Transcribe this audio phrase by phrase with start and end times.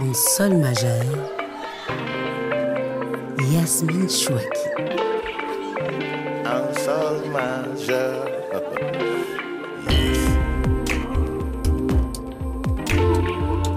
[0.00, 1.04] en sol majeur,
[3.52, 4.68] Yasmine Chouaki.
[6.46, 8.24] En sol majeur.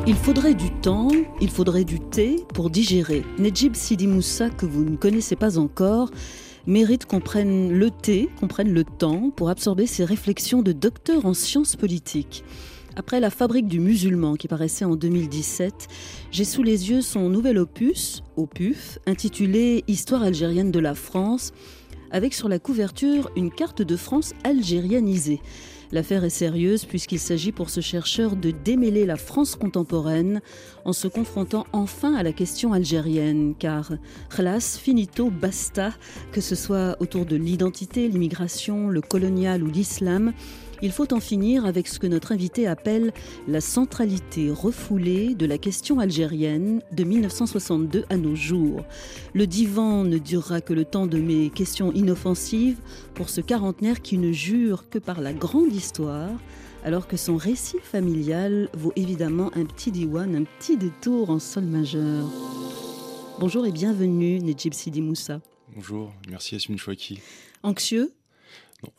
[0.06, 3.24] Il faudrait du temps, il faudrait du thé pour digérer.
[3.40, 6.12] Nejib Sidi Moussa, que vous ne connaissez pas encore,
[6.68, 11.26] mérite qu'on prenne le thé, qu'on prenne le temps pour absorber ses réflexions de docteur
[11.26, 12.44] en sciences politiques.
[12.98, 15.88] Après La fabrique du musulman qui paraissait en 2017,
[16.32, 21.54] j'ai sous les yeux son nouvel opus, Opuf, intitulé Histoire algérienne de la France,
[22.12, 25.40] avec sur la couverture une carte de France algérianisée.
[25.94, 30.42] L'affaire est sérieuse puisqu'il s'agit pour ce chercheur de démêler la France contemporaine
[30.86, 33.56] en se confrontant enfin à la question algérienne.
[33.58, 33.92] Car,
[34.30, 35.94] khlas, finito, basta,
[36.32, 40.34] que ce soit autour de l'identité, l'immigration, le colonial ou l'islam,
[40.82, 43.14] il faut en finir avec ce que notre invité appelle
[43.48, 48.84] la centralité refoulée de la question algérienne de 1962 à nos jours.
[49.34, 52.80] Le divan ne durera que le temps de mes questions inoffensives
[53.14, 56.32] pour ce quarantenaire qui ne jure que par la grande histoire,
[56.84, 61.66] alors que son récit familial vaut évidemment un petit diwan, un petit détour en sol
[61.66, 62.28] majeur.
[63.40, 65.42] Bonjour et bienvenue, Nejib Sidi Moussa.
[65.76, 67.20] Bonjour, merci Yasmine Chouaki.
[67.64, 68.14] Anxieux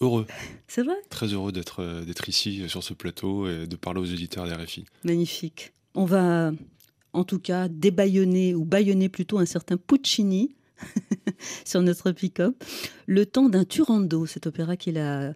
[0.00, 0.26] heureux.
[0.68, 0.94] C'est vrai?
[1.10, 4.46] Très heureux d'être euh, d'être ici euh, sur ce plateau et de parler aux auditeurs
[4.46, 4.84] d'RFI.
[5.04, 5.72] Magnifique.
[5.94, 6.52] On va
[7.12, 10.54] en tout cas débaillonner ou baïonner plutôt un certain Puccini
[11.64, 12.54] sur notre pick-up.
[13.06, 15.34] Le temps d'un Turando, cet opéra qu'il a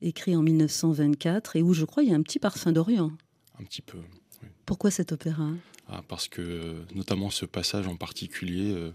[0.00, 3.12] écrit en 1924 et où je crois il y a un petit parfum d'Orient.
[3.60, 3.98] Un petit peu.
[4.66, 5.50] Pourquoi cet opéra?
[5.88, 8.90] Ah, Parce que notamment ce passage en particulier, euh,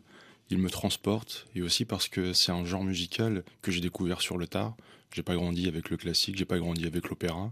[0.49, 4.37] il me transporte et aussi parce que c'est un genre musical que j'ai découvert sur
[4.37, 4.75] le tard.
[5.13, 7.51] J'ai pas grandi avec le classique, j'ai pas grandi avec l'opéra.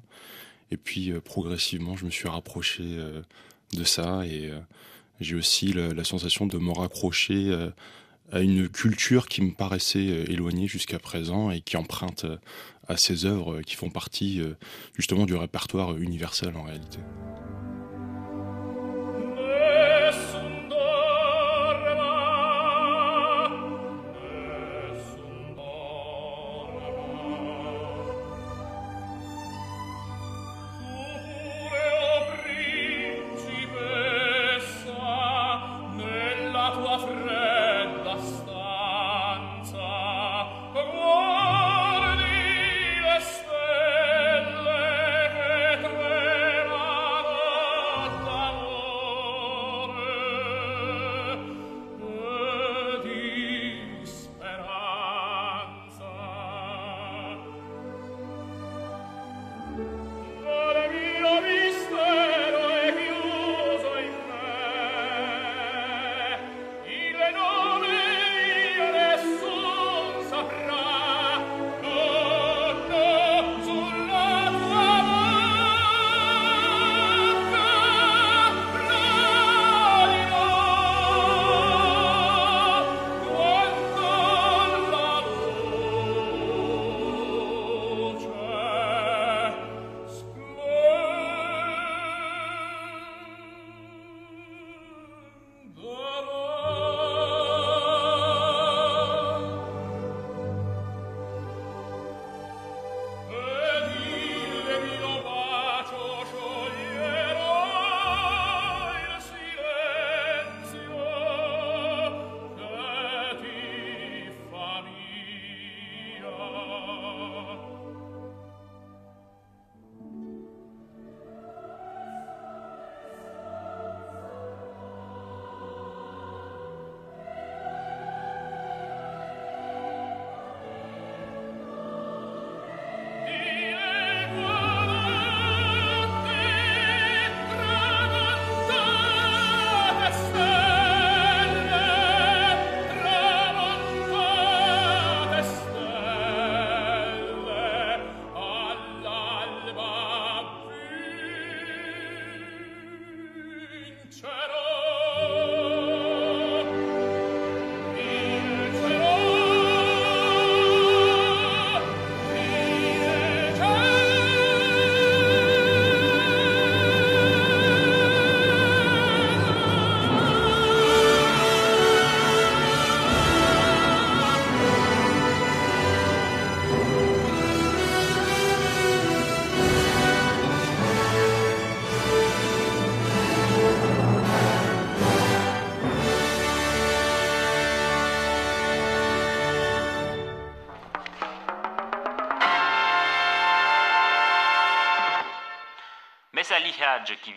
[0.72, 3.22] Et puis euh, progressivement, je me suis rapproché euh,
[3.74, 4.60] de ça et euh,
[5.20, 7.54] j'ai aussi la, sensation de me raccrocher
[8.34, 12.26] à une culture qui me paraissait éloignée jusqu'à présent et qui emprunte
[12.90, 14.42] à ces œuvres qui font partie
[14.94, 17.00] justement du répertoire universel en réalité.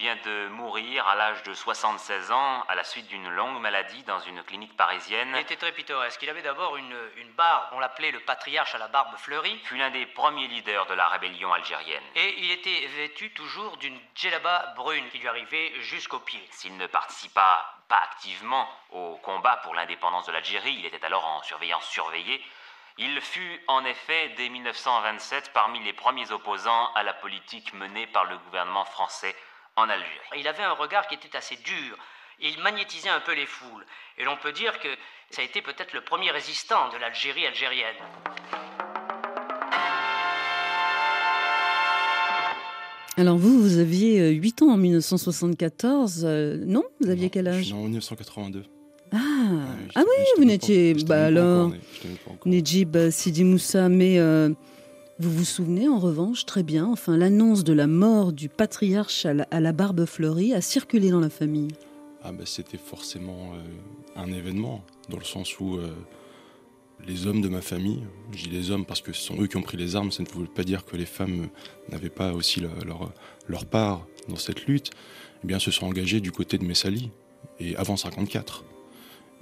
[0.09, 4.21] Vient de mourir à l'âge de 76 ans à la suite d'une longue maladie dans
[4.21, 5.33] une clinique parisienne.
[5.35, 6.23] Il était très pittoresque.
[6.23, 9.59] Il avait d'abord une, une barbe, on l'appelait le patriarche à la barbe fleurie.
[9.65, 12.03] fut l'un des premiers leaders de la rébellion algérienne.
[12.15, 16.49] Et il était vêtu toujours d'une djellaba brune qui lui arrivait jusqu'aux pieds.
[16.53, 21.43] S'il ne participa pas activement au combat pour l'indépendance de l'Algérie, il était alors en
[21.43, 22.43] surveillance surveillée.
[22.97, 28.25] Il fut en effet dès 1927 parmi les premiers opposants à la politique menée par
[28.25, 29.37] le gouvernement français
[29.79, 30.39] en Algérie.
[30.39, 31.97] Il avait un regard qui était assez dur.
[32.41, 33.85] Il magnétisait un peu les foules.
[34.19, 34.89] Et l'on peut dire que
[35.31, 37.97] ça a été peut-être le premier résistant de l'Algérie algérienne.
[43.17, 46.85] Alors vous, vous aviez 8 ans en 1974, euh, non?
[47.01, 48.65] Vous aviez Non, quel je âge suis né en 1982.
[49.11, 49.17] Ah,
[49.97, 50.95] ah oui, vous n'étiez...
[51.05, 51.73] Bah alors,
[52.45, 54.51] Nejib Sidi Moussa, mais euh,
[55.21, 59.61] vous vous souvenez en revanche très bien, enfin l'annonce de la mort du patriarche à
[59.61, 61.73] la, barbe fleurie a circulé dans la famille.
[62.23, 65.91] Ah bah, c'était forcément euh, un événement, dans le sens où euh,
[67.05, 69.57] les hommes de ma famille, je dis les hommes parce que ce sont eux qui
[69.57, 72.33] ont pris les armes, ça ne veut pas dire que les femmes euh, n'avaient pas
[72.33, 72.71] aussi le-
[73.49, 74.91] leur, part dans cette lutte,
[75.43, 77.11] eh bien se sont engagés du côté de Messali,
[77.59, 78.65] et avant 54.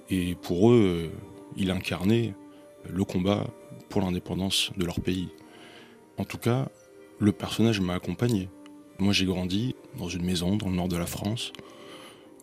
[0.08, 1.11] Et pour eux,
[1.56, 2.34] il incarnait
[2.88, 3.46] le combat
[3.88, 5.29] pour l'indépendance de leur pays.
[6.19, 6.69] En tout cas,
[7.19, 8.49] le personnage m'a accompagné.
[8.99, 11.53] Moi j'ai grandi dans une maison dans le nord de la France,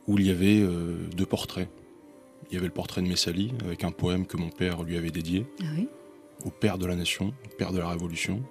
[0.07, 1.69] où il y avait euh, deux portraits.
[2.49, 5.11] Il y avait le portrait de Messali, avec un poème que mon père lui avait
[5.11, 5.87] dédié, Ah oui
[6.45, 8.41] au père de la nation, au père de la révolution.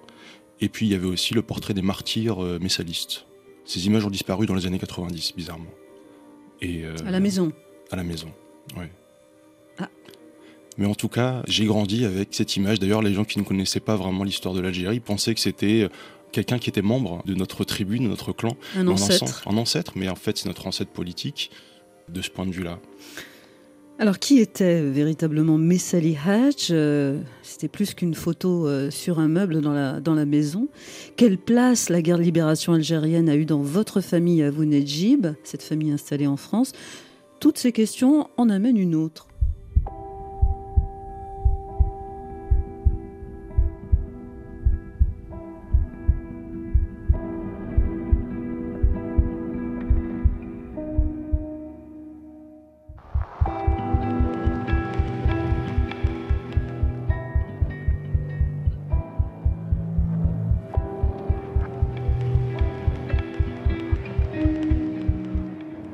[0.61, 3.27] Et puis il y avait aussi le portrait des martyrs euh, messalistes.
[3.65, 5.71] Ces images ont disparu dans les années 90, bizarrement.
[6.61, 7.53] Et, euh, À la maison.
[7.91, 8.31] À la maison,
[8.77, 8.87] oui.
[10.79, 12.81] Mais en tout cas, j'ai grandi avec cette image.
[12.81, 15.89] D'ailleurs, les gens qui ne connaissaient pas vraiment l'histoire de l'Algérie pensaient que c'était euh,
[16.33, 19.43] quelqu'un qui était membre de notre tribu, de notre clan, Un ancêtre.
[19.47, 21.51] Un ancêtre, mais en fait, c'est notre ancêtre politique
[22.09, 22.79] de ce point de vue-là.
[23.99, 29.61] Alors, qui était véritablement Messali Hadj Euh, C'était plus qu'une photo euh, sur un meuble
[29.61, 30.69] dans la, dans la maison.
[31.17, 35.27] Quelle place la guerre de libération algérienne a eu dans votre famille à vous, Nejib,
[35.45, 36.73] cette famille installée en France?
[37.39, 39.29] Toutes ces questions en amènent une autre.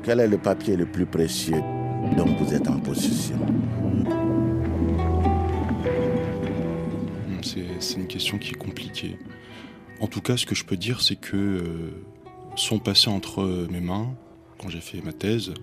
[0.09, 1.61] Quel est le papier le plus précieux
[2.17, 3.37] dont vous êtes en possession?
[7.43, 9.19] C'est une question qui est compliquée.
[9.99, 11.91] En tout cas, ce que je peux dire, c'est que euh,
[12.55, 14.07] sont passés entre mes mains,
[14.57, 15.53] quand j'ai fait ma thèse,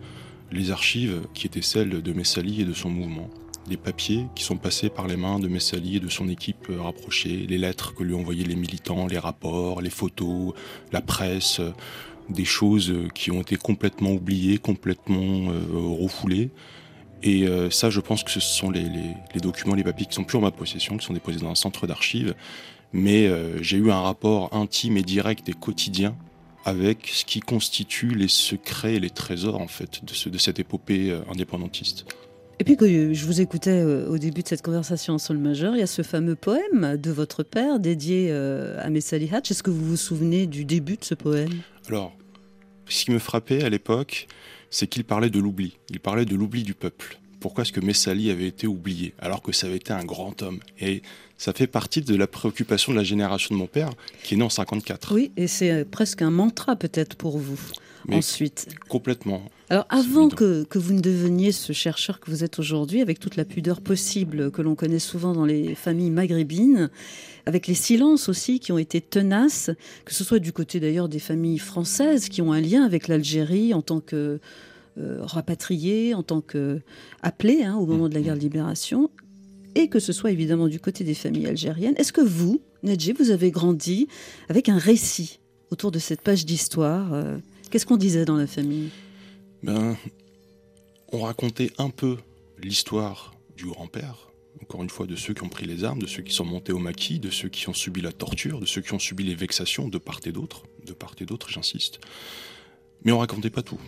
[0.52, 3.28] les archives qui étaient celles de Messali et de son mouvement.
[3.69, 7.46] Les papiers qui sont passés par les mains de Messali et de son équipe rapprochée,
[7.48, 10.54] les lettres que lui envoyaient les militants, les rapports, les photos,
[10.93, 11.60] la presse,
[12.28, 15.62] des choses euh, qui ont été complètement oubliées, complètement euh,
[16.03, 16.51] refoulées.
[17.22, 18.84] Et euh, ça, je pense que ce sont les,
[19.41, 21.86] documents, les papiers qui sont plus en ma possession, qui sont déposés dans un centre
[21.86, 22.34] d'archives.
[22.93, 23.29] Mais
[23.62, 26.17] j'ai eu un rapport intime et direct et quotidien
[26.65, 30.60] avec ce qui constitue les secrets et les trésors en fait de, ce- de cette
[30.60, 32.06] épopée indépendantiste.
[32.58, 35.75] Et puis que je vous écoutais euh, au début de cette conversation en sol majeur,
[35.75, 39.51] il y a ce fameux poème de votre père dédié euh, à Messali Hadj.
[39.51, 41.53] Est-ce que vous vous souvenez du début de ce poème?
[41.89, 42.17] Alors,
[42.89, 44.27] ce qui me frappait à l'époque,
[44.70, 45.77] c'est qu'il parlait de l'oubli.
[45.91, 47.19] Il parlait de l'oubli du peuple.
[47.46, 50.58] Pourquoi est-ce que Messali avait été oublié alors que ça avait été un grand homme
[50.81, 51.03] Et
[51.38, 53.91] ça fait partie de la préoccupation de la génération de mon père
[54.24, 55.15] qui est né en 54.
[55.15, 57.60] Oui, et c'est euh, presque un mantra peut-être pour vous
[58.08, 58.67] Mais ensuite.
[58.88, 59.43] complètement.
[59.70, 63.36] Alors avant que, que vous ne deveniez ce chercheur que vous êtes aujourd'hui, avec toute
[63.36, 66.91] la pudeur possible que l'on connaît souvent dans les familles maghrébines,
[67.46, 69.70] avec les silences aussi qui ont été tenaces,
[70.05, 73.72] que ce soit du côté d'ailleurs des familles françaises qui ont un lien avec l'Algérie
[73.72, 74.41] en tant que
[74.96, 76.81] rapatriés, en tant que
[77.22, 79.10] appelés hein, au moment de la guerre de libération,
[79.76, 81.94] et que ce soit évidemment du côté des familles algériennes.
[81.98, 84.08] Est-ce que vous, Nedji, vous avez grandi
[84.48, 85.38] avec un récit
[85.70, 87.36] autour de cette page d'histoire euh,
[87.70, 88.88] Qu'est-ce qu'on disait dans la famille?
[89.62, 89.96] Ben,
[91.12, 92.17] on racontait un peu
[92.62, 94.31] l'histoire du grand-père,
[94.62, 96.72] encore une fois, de ceux qui ont pris les armes, de ceux qui sont montés
[96.72, 99.34] au maquis, de ceux qui ont subi la torture, de ceux qui ont subi les
[99.34, 102.00] vexations de part et d'autre, de part et d'autre, j'insiste.
[103.05, 103.81] Mais on racontait pas tout.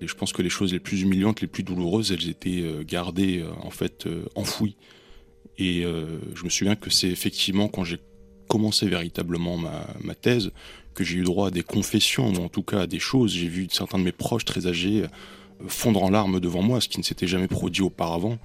[0.00, 2.82] Et je pense que les choses les plus humiliantes, les plus douloureuses, elles étaient euh,
[2.84, 4.76] gardées, euh, en fait, euh, enfouies.
[5.60, 7.98] Et je me souviens que c'est effectivement quand j'ai
[8.46, 10.52] commencé véritablement ma, thèse
[10.94, 13.32] que j'ai eu droit à des confessions, ou en tout cas à des choses.
[13.32, 15.02] J'ai vu certains de mes proches très âgés
[15.66, 18.38] fondre en larmes devant moi, ce qui ne s'était jamais produit auparavant.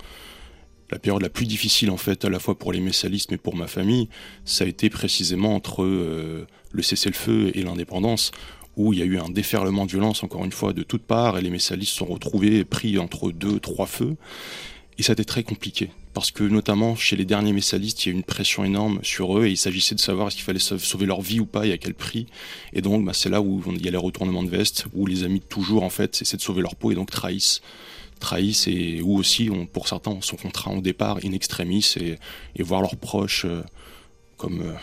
[0.89, 3.55] La période la plus difficile, en fait, à la fois pour les messalistes mais pour
[3.55, 4.09] ma famille,
[4.43, 8.31] ça a été précisément entre le cessez-le-feu et l'indépendance,
[8.77, 11.37] où il y a eu un déferlement de violence, encore une fois, de toutes parts,
[11.37, 14.15] et les messalistes sont retrouvés pris entre deux, trois feux.
[14.97, 18.11] Et ça a été très compliqué parce que notamment chez les derniers messalistes, il y
[18.11, 20.59] a eu une pression énorme sur eux et il s'agissait de savoir est-ce qu'il fallait
[20.59, 22.27] sauver leur vie ou pas et à quel prix.
[22.73, 25.23] Et donc bah, c'est là où il y a les retournements de veste, où les
[25.23, 27.61] amis toujours en fait essaient de sauver leur peau et donc trahissent
[28.19, 32.17] trahissent et où aussi pour certains sont contraints au départ in extremis et,
[32.55, 33.61] et voir leurs proches euh,
[34.37, 34.73] comme euh,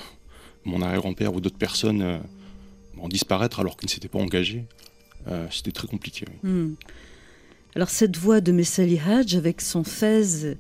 [0.65, 2.19] mon arrière-grand-père ou d'autres personnes euh,
[3.02, 4.64] en disparaître alors qu'ils ne s'étaient pas engagés.
[5.50, 6.25] C'était très compliqué.
[6.42, 6.75] Hmm.
[7.76, 10.57] Alors cette voix de Messali Hadj avec son fez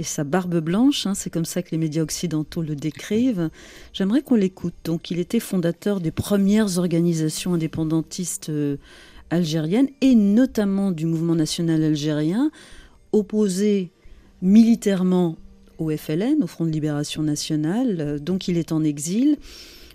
[0.00, 3.50] et sa barbe blanche, hein, c'est comme ça que les médias occidentaux le décrivent.
[3.92, 4.72] J'aimerais qu'on l'écoute.
[4.84, 8.78] Donc, il était fondateur des premières organisations indépendantistes euh,
[9.28, 12.50] algériennes et notamment du mouvement national algérien,
[13.12, 13.90] opposé
[14.40, 15.36] militairement
[15.76, 18.20] au FLN, au Front de Libération Nationale.
[18.20, 19.36] Donc, il est en exil.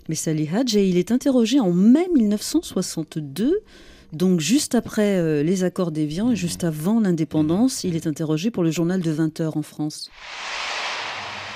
[0.08, 3.62] Mais Salih Hadj, et il est interrogé en mai 1962
[4.12, 8.62] donc juste après euh, les accords d'Évian et juste avant l'indépendance, il est interrogé pour
[8.62, 10.10] le journal de 20 heures en France.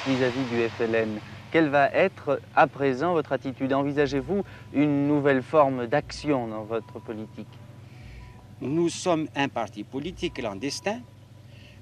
[0.06, 1.20] Vis-à-vis du FLN,
[1.52, 3.72] quelle va être à présent votre attitude?
[3.72, 4.42] Envisagez-vous
[4.74, 7.48] une nouvelle forme d'action dans votre politique?
[8.60, 11.00] Nous sommes un parti politique clandestin.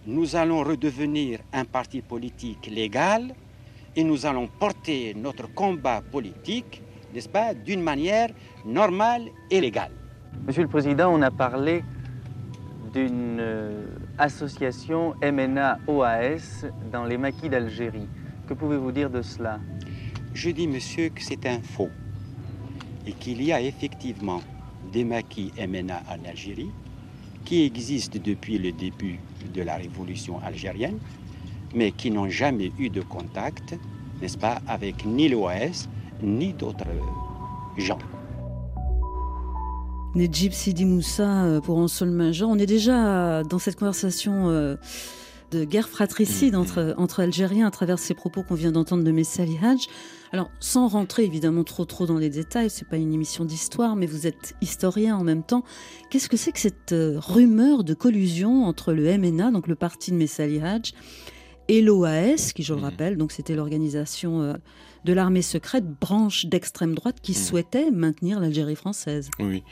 [0.07, 3.35] Nous allons redevenir un parti politique légal
[3.99, 8.29] et nous allons porter notre combat politique, n'est-ce pas, d'une manière
[8.65, 9.91] normale et légale.
[10.47, 11.83] Monsieur le Président, on a parlé
[12.93, 13.87] d'une euh,
[14.17, 18.07] association MNA-OAS dans les maquis d'Algérie.
[18.47, 19.59] Que pouvez-vous dire de cela?
[20.33, 21.91] Je dis, monsieur, que c'est un faux
[23.05, 24.43] et qu'il y a effectivement
[24.93, 26.71] des maquis MNA en Algérie
[27.45, 29.19] qui existent depuis le début
[29.53, 30.99] de la révolution algérienne,
[31.75, 33.77] mais qui n'ont jamais eu de contact,
[34.21, 35.89] n'est-ce pas, avec ni l'OAS
[36.23, 36.85] ni d'autres
[37.77, 37.99] gens.
[40.15, 42.51] Nejib Sidi Moussa euh, pour seul major.
[42.51, 44.77] On est déjà dans cette conversation euh,
[45.51, 49.11] de guerre fratricide mm, entre, entre Algériens à travers ces propos qu'on vient d'entendre de
[49.11, 49.87] Messali Hadj.
[50.33, 54.07] Alors, sans rentrer évidemment trop trop dans les détails, c'est pas une émission d'histoire, mais
[54.07, 55.65] vous êtes historien en même temps.
[56.11, 60.11] Qu'est-ce que c'est que cette euh, rumeur de collusion entre le MNA, donc le parti
[60.11, 60.93] de Messali Hadj,
[61.69, 62.85] et l'OAS, qui je le mm.
[62.85, 64.59] rappelle, donc c'était l'organisation
[65.05, 67.37] de l'armée secrète, branche d'extrême droite qui hmm.
[67.37, 69.31] souhaitait maintenir l'Algérie française.
[69.39, 69.63] Oui.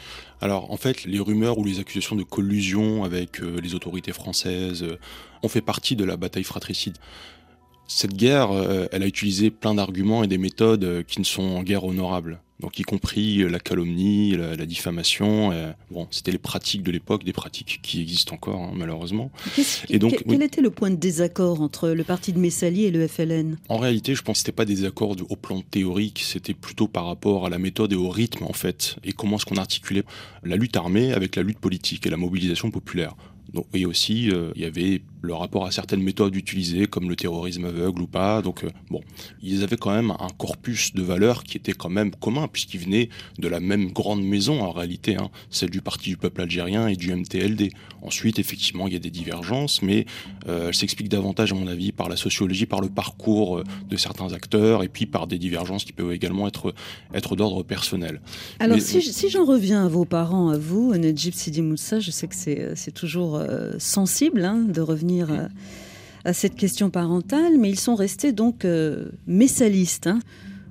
[0.40, 4.82] Alors en fait, les rumeurs ou les accusations de collusion avec euh, les autorités françaises
[4.82, 4.98] euh,
[5.42, 6.96] ont fait partie de la bataille fratricide.
[7.88, 11.62] Cette guerre, euh, elle a utilisé plein d'arguments et des méthodes qui ne sont en
[11.62, 15.52] guerre honorables donc y compris euh, la calomnie, la, diffamation.
[15.52, 19.30] Euh, bon, c'était les pratiques de l'époque, des pratiques qui existent encore hein, malheureusement.
[19.90, 23.06] Et donc, quel, était le point de désaccord entre le parti de Messali et le
[23.06, 26.88] FLN En réalité, je pense que c'était pas des accords au plan théorique, c'était plutôt
[26.88, 30.04] par rapport à la méthode et au rythme en fait, et comment est-ce qu'on articulait
[30.42, 33.14] la lutte armée avec la lutte politique et la mobilisation populaire.
[33.52, 37.16] Donc, et aussi, euh, il y avait le rapport à certaines méthodes utilisées, comme le
[37.16, 38.42] terrorisme aveugle ou pas.
[38.42, 39.00] Donc, euh, bon,
[39.42, 43.08] ils avaient quand même un corpus de valeurs qui était quand même commun, puisqu'ils venaient
[43.38, 46.96] de la même grande maison, en réalité, hein, celle du Parti du peuple algérien et
[46.96, 47.70] du MTLD.
[48.02, 50.06] Ensuite, effectivement, il y a des divergences, mais
[50.48, 54.32] euh, elles s'expliquent davantage, à mon avis, par la sociologie, par le parcours de certains
[54.32, 56.74] acteurs, et puis par des divergences qui peuvent également être,
[57.14, 58.20] être d'ordre personnel.
[58.58, 62.28] Alors, si, si j'en reviens à vos parents, à vous, Najib Sidi Moussa, je sais
[62.28, 65.48] que c'est toujours euh, sensible hein, de revenir euh,
[66.24, 70.06] à, cette question parentale, mais ils sont restés donc euh, messalistes.
[70.06, 70.20] Hein.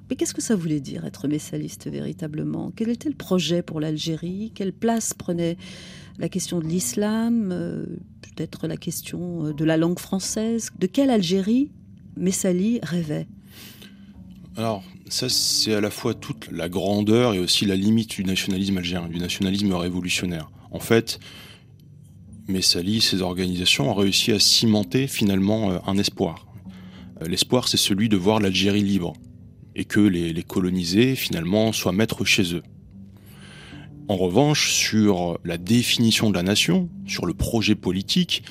[0.10, 2.72] Mais qu'est-ce que ça voulait dire être messaliste véritablement?
[2.76, 4.52] Quel était le projet pour l'Algérie?
[4.54, 5.58] Quelle place prenait
[6.20, 7.50] la question de l'islam
[8.22, 10.70] Peut-être la question de la langue française?
[10.78, 11.72] De quelle Algérie
[12.18, 13.28] Messali rêvait?
[14.58, 18.78] Alors, ça, c'est à la fois toute la grandeur et aussi la limite du nationalisme
[18.78, 20.50] algérien, du nationalisme révolutionnaire.
[20.72, 21.20] En fait,
[22.48, 26.48] mais Sali, ces organisations ont réussi à cimenter finalement euh, un espoir.
[27.22, 29.14] Euh, l'espoir, c'est celui de voir l'Algérie libre
[29.76, 32.64] et que les, colonisés finalement soient maîtres chez eux.
[34.08, 38.44] En revanche, sur la définition de la nation, sur le projet politique,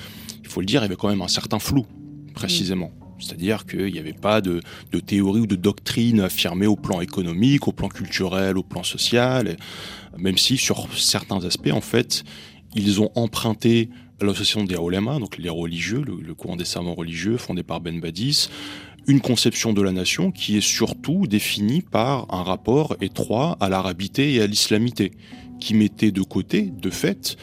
[0.43, 1.85] il faut le dire, il y avait quand même un certain flou,
[2.33, 2.91] précisément.
[3.17, 4.61] C'est-à-dire qu'il n'y avait pas de,
[5.05, 9.55] théorie ou de doctrine affirmée au plan économique, au plan culturel, au plan social,
[10.17, 12.23] même si sur certains aspects, en fait,
[12.75, 13.89] ils ont emprunté
[14.21, 18.49] l'association des Olema, donc les religieux, le, courant des serments religieux fondé par Ben Badis,
[19.07, 24.33] une conception de la nation qui est surtout définie par un rapport étroit à l'arabité
[24.33, 25.11] et à l'islamité,
[25.59, 27.37] qui mettait de côté, de fait,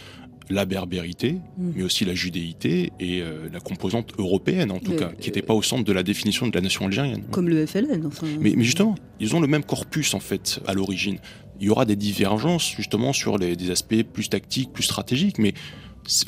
[0.50, 1.72] la berbérité, Mm.
[1.76, 5.54] mais aussi la judéité et euh, la composante européenne, en tout cas, qui n'était pas
[5.54, 7.22] au centre de la définition de la nation algérienne.
[7.30, 8.26] Comme le FLN, enfin.
[8.40, 11.18] Mais, mais justement, ils ont le même corpus en fait à l'origine.
[11.62, 15.54] Il y aura des divergences justement sur les, des aspects plus tactiques, plus stratégiques, mais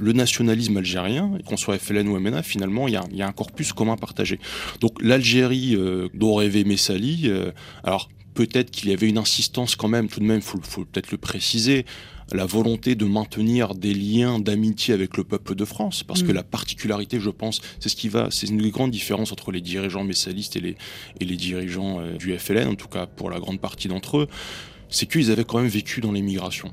[0.01, 3.27] le nationalisme algérien, qu'on soit FLN ou MNA, finalement, il y a, il y a
[3.27, 4.39] un corpus commun partagé.
[4.81, 7.51] Donc l'Algérie euh, dont rêvait Messali, euh,
[7.83, 11.11] alors peut-être qu'il y avait une insistance quand même, tout de même, faut, faut peut-être
[11.11, 11.85] le préciser,
[12.33, 16.37] la volonté de maintenir des liens d'amitié avec le peuple de France, parce que Mm.
[16.37, 19.61] la particularité, je pense, c'est ce qui va, c'est une des grandes différences entre les
[19.61, 20.77] dirigeants messalistes et les,
[21.21, 24.29] et les dirigeants euh, du FLN, en tout cas pour la grande partie d'entre eux,
[24.95, 26.71] c'est qu'ils avaient quand même vécu dans l'émigration.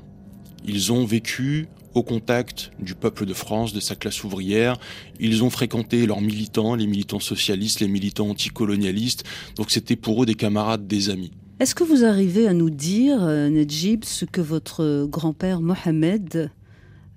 [0.64, 4.78] Ils ont vécu au contact du peuple de France, de sa classe ouvrière.
[5.18, 9.24] Ils ont fréquenté leurs militants, les militants socialistes, les militants anticolonialistes.
[9.56, 11.32] Donc c'était pour eux des camarades, des amis.
[11.58, 16.50] Est-ce que vous arrivez à nous dire, euh, Nedjib, ce que votre grand-père Mohamed,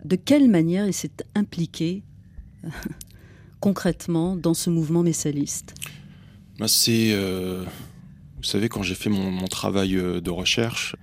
[0.03, 2.03] de quelle manière il s'est impliqué
[2.63, 2.69] euh,
[3.59, 5.75] concrètement dans ce mouvement messaliste?
[6.59, 7.63] Ben, c'est, euh,
[8.46, 10.96] vous savez, quand j'ai fait mon, mon travail euh, de recherche,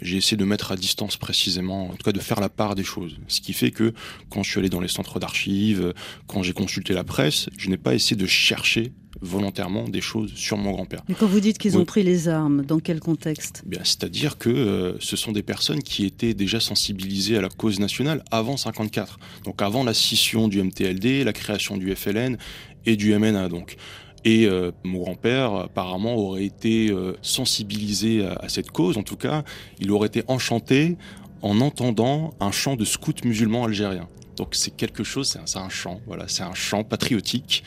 [0.00, 2.82] j'ai essayé de mettre à distance précisément, en tout cas de faire la part des
[2.82, 3.18] choses.
[3.28, 3.94] Ce qui fait que
[4.30, 5.94] quand je suis allé dans les centres d'archives,
[6.26, 10.56] quand j'ai consulté la presse, je n'ai pas essayé de chercher volontairement des choses sur
[10.56, 11.02] mon grand-père.
[11.08, 11.82] Et quand vous dites qu'ils Oui.
[11.82, 13.62] ont pris les armes, dans quel contexte?
[13.64, 17.78] Bien, c'est-à-dire que euh, ce sont des personnes qui étaient déjà sensibilisées à la cause
[17.78, 19.20] nationale avant 54.
[19.44, 22.38] Donc avant la scission du MTLD, la création du FLN
[22.86, 23.76] et du MNA donc.
[24.24, 29.42] Et euh, mon grand-père apparemment aurait été euh, sensibilisé à, cette cause, en tout cas,
[29.80, 30.96] il aurait été enchanté
[31.42, 34.08] en entendant un chant de scouts musulmans algériens.
[34.36, 37.64] Donc c'est quelque chose, c'est un, chant, voilà, c'est un chant patriotique.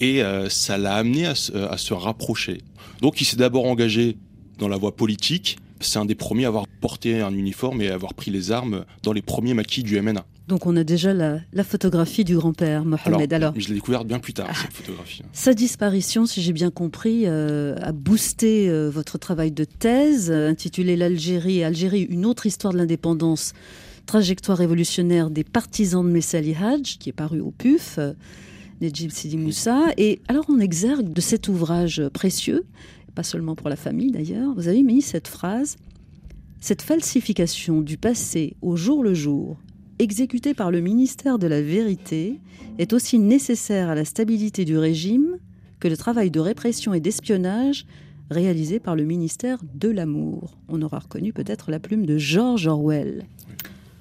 [0.00, 2.62] Et euh, ça l'a amené à se, à se rapprocher.
[3.00, 4.16] Donc il s'est d'abord engagé
[4.58, 5.58] dans la voie politique.
[5.80, 8.84] C'est un des premiers à avoir porté un uniforme et à avoir pris les armes
[9.02, 10.24] dans les premiers maquis du MNA.
[10.50, 13.32] Donc on a déjà la, la photographie du grand-père Mohamed.
[13.32, 15.22] Alors, je l'ai découverte bien plus tard, cette photographie.
[15.32, 20.50] Sa disparition, si j'ai bien compris, euh, a boosté euh, votre travail de thèse euh,
[20.50, 23.52] intitulé L'Algérie, Algérie, une autre histoire de l'indépendance,
[24.06, 28.14] trajectoire révolutionnaire des partisans de Messali Hadj, qui est paru au PUF, euh,
[28.80, 29.92] Nedjib Sidi Moussa.
[29.98, 32.64] Et alors on exergue de cet ouvrage précieux,
[33.14, 35.76] pas seulement pour la famille d'ailleurs, vous avez mis cette phrase
[36.58, 39.56] Cette falsification du passé au jour le jour,
[40.00, 42.40] exécutée par le ministère de la Vérité,
[42.78, 45.36] est aussi nécessaire à la stabilité du régime
[45.78, 47.86] que le travail de répression et d'espionnage
[48.30, 50.56] réalisé par le ministère de l'Amour.
[50.68, 53.26] On aura reconnu peut-être la plume de George Orwell.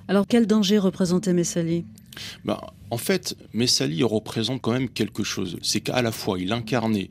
[0.08, 1.84] Alors quel danger représentait Messali?
[2.46, 2.60] Ben,
[2.92, 5.58] en fait, Messali représente quand même quelque chose.
[5.62, 7.10] C'est qu'à la fois, il incarnait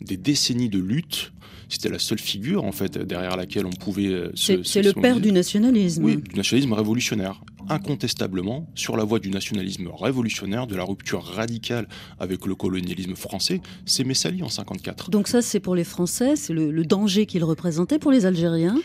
[0.00, 1.32] des décennies de lutte.
[1.68, 4.62] C'était la seule figure, en fait, derrière laquelle on pouvait euh, se.
[4.62, 6.04] C'est le père du nationalisme.
[6.04, 7.42] Oui, du nationalisme révolutionnaire.
[7.68, 13.60] Incontestablement, sur la voie du nationalisme révolutionnaire, de la rupture radicale avec le colonialisme français,
[13.86, 15.10] c'est Messali en 54.
[15.10, 18.76] Donc ça c'est pour les Français, c'est le, le danger qu'il représentait pour les Algériens?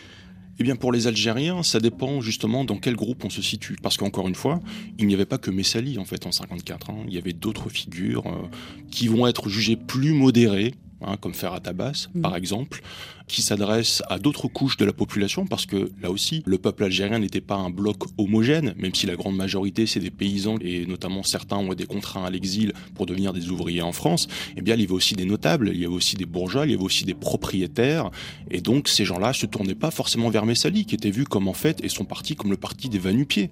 [0.60, 3.76] Eh bien, pour les Algériens, ça dépend justement dans quel groupe on se situe.
[3.82, 4.60] Parce qu'encore une fois,
[4.98, 6.90] il n'y avait pas que Messali, en fait, en 54.
[6.90, 6.96] hein.
[7.08, 8.46] Il y avait d'autres figures euh,
[8.90, 12.22] qui vont être jugées plus modérées, hein, comme Ferhat Abbas, Mhm.
[12.22, 12.82] par exemple,
[13.26, 17.18] qui s'adressent à d'autres couches de la population, parce que là aussi, le peuple algérien
[17.18, 21.22] n'était pas un bloc homogène, même si la grande majorité, c'est des paysans, et notamment
[21.22, 24.28] certains ont été contraints à l'exil pour devenir des ouvriers en France.
[24.56, 26.72] Eh bien, il y avait aussi des notables, il y avait aussi des bourgeois, il
[26.72, 28.10] y avait aussi des propriétaires,
[28.50, 31.54] et donc ces gens-là se tournaient pas forcément vers Messali, qui était vu comme en
[31.54, 33.50] fait, et son parti comme le parti des va-nu-pieds.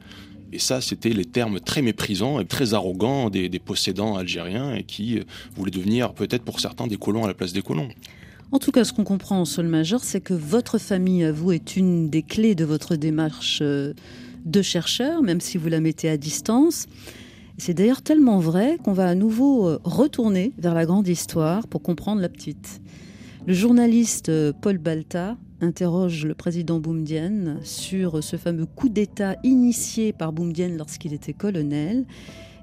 [0.52, 5.18] Et ça, c'était les termes très méprisants et très arrogants des, possédants algériens et qui
[5.18, 5.22] euh,
[5.56, 7.88] voulaient devenir peut-être pour certains des colons à la place des colons.
[8.50, 11.52] En tout cas, ce qu'on comprend en sol majeur, c'est que votre famille, à vous,
[11.52, 13.94] est une des clés de votre démarche euh,
[14.44, 16.86] de chercheur, même si vous la mettez à distance.
[17.56, 21.80] C'est d'ailleurs tellement vrai qu'on va à nouveau euh, retourner vers la grande histoire pour
[21.80, 22.82] comprendre la petite.
[23.46, 30.32] Le journaliste Paul Balta interroge le président Boumdienne sur ce fameux coup d'État initié par
[30.32, 32.04] Boumdienne lorsqu'il était colonel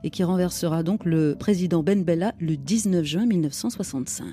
[0.03, 4.25] et qui renversera donc le président Ben Bella le 19 juin 1965.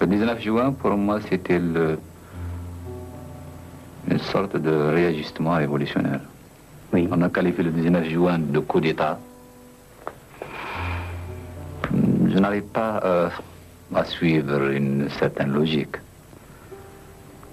[0.00, 1.98] Le 19 juin, pour moi, c'était le-
[4.10, 6.20] une sorte de réajustement révolutionnaire.
[6.92, 9.18] On a qualifié le 19 juin de coup d'État.
[11.92, 13.28] Je n'arrive pas euh,
[13.94, 15.96] à suivre une certaine logique.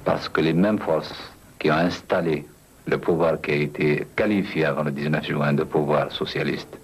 [0.08, 1.14] Parce que les mêmes forces
[1.60, 2.46] qui ont installé
[2.86, 6.78] le pouvoir qui a été qualifié avant le 19 juin de pouvoir socialiste,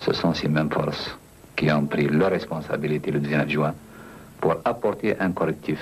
[0.00, 1.14] ce sont ces mêmes forces
[1.54, 3.74] qui ont pris leur responsabilité le 19 juin
[4.40, 5.78] pour apporter un correctif.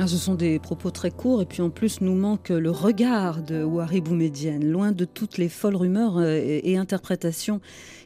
[0.00, 3.42] Ah, ce sont des propos très courts et puis en plus nous manque le regard
[3.42, 7.60] de Ouari Boumedienne, loin de toutes les folles rumeurs euh, et, interprétations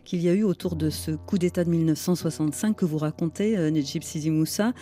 [0.07, 3.71] qu'il y a eu autour de ce coup d'État de 1965 que vous racontez, euh,
[3.71, 4.73] Nejib Sidi Moussa.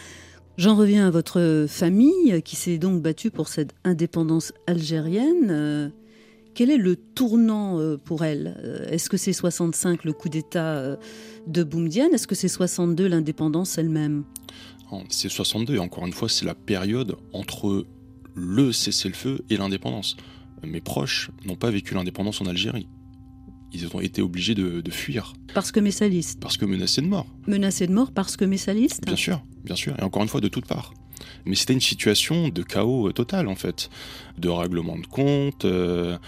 [0.56, 5.48] J'en reviens à votre famille qui s'est donc battue pour cette indépendance algérienne.
[5.50, 5.88] Euh,
[6.54, 8.86] quel est le tournant pour elle?
[8.90, 10.98] Est-ce que c'est 65 le coup d'État
[11.46, 14.24] de Boumedienne Est-ce que c'est 62 l'indépendance elle-même?
[15.08, 17.86] C'est 62, et encore une fois, c'est la période entre
[18.34, 20.16] le cessez-le-feu et l'indépendance.
[20.62, 22.88] Mes proches n'ont pas vécu l'indépendance en Algérie.
[23.72, 25.32] Ils ont été obligés de, fuir.
[25.54, 27.26] Parce que messalistes Parce que menacés de mort.
[27.46, 29.94] Menacés de mort parce que messalistes Bien sûr, bien sûr.
[29.98, 30.92] Et encore une fois, de toutes parts.
[31.44, 33.88] Mais c'était une situation de chaos total, en fait.
[34.38, 35.64] De règlement de compte.
[35.64, 36.18] Euh,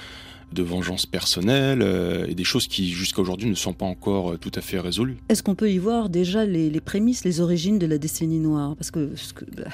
[0.52, 4.36] de vengeance personnelle euh, et des choses qui jusqu'à aujourd'hui ne sont pas encore euh,
[4.36, 5.16] tout à fait résolues.
[5.28, 8.76] Est-ce qu'on peut y voir déjà les, prémices, les origines de la décennie noire?
[8.76, 9.10] Parce que,
[9.56, 9.64] bah,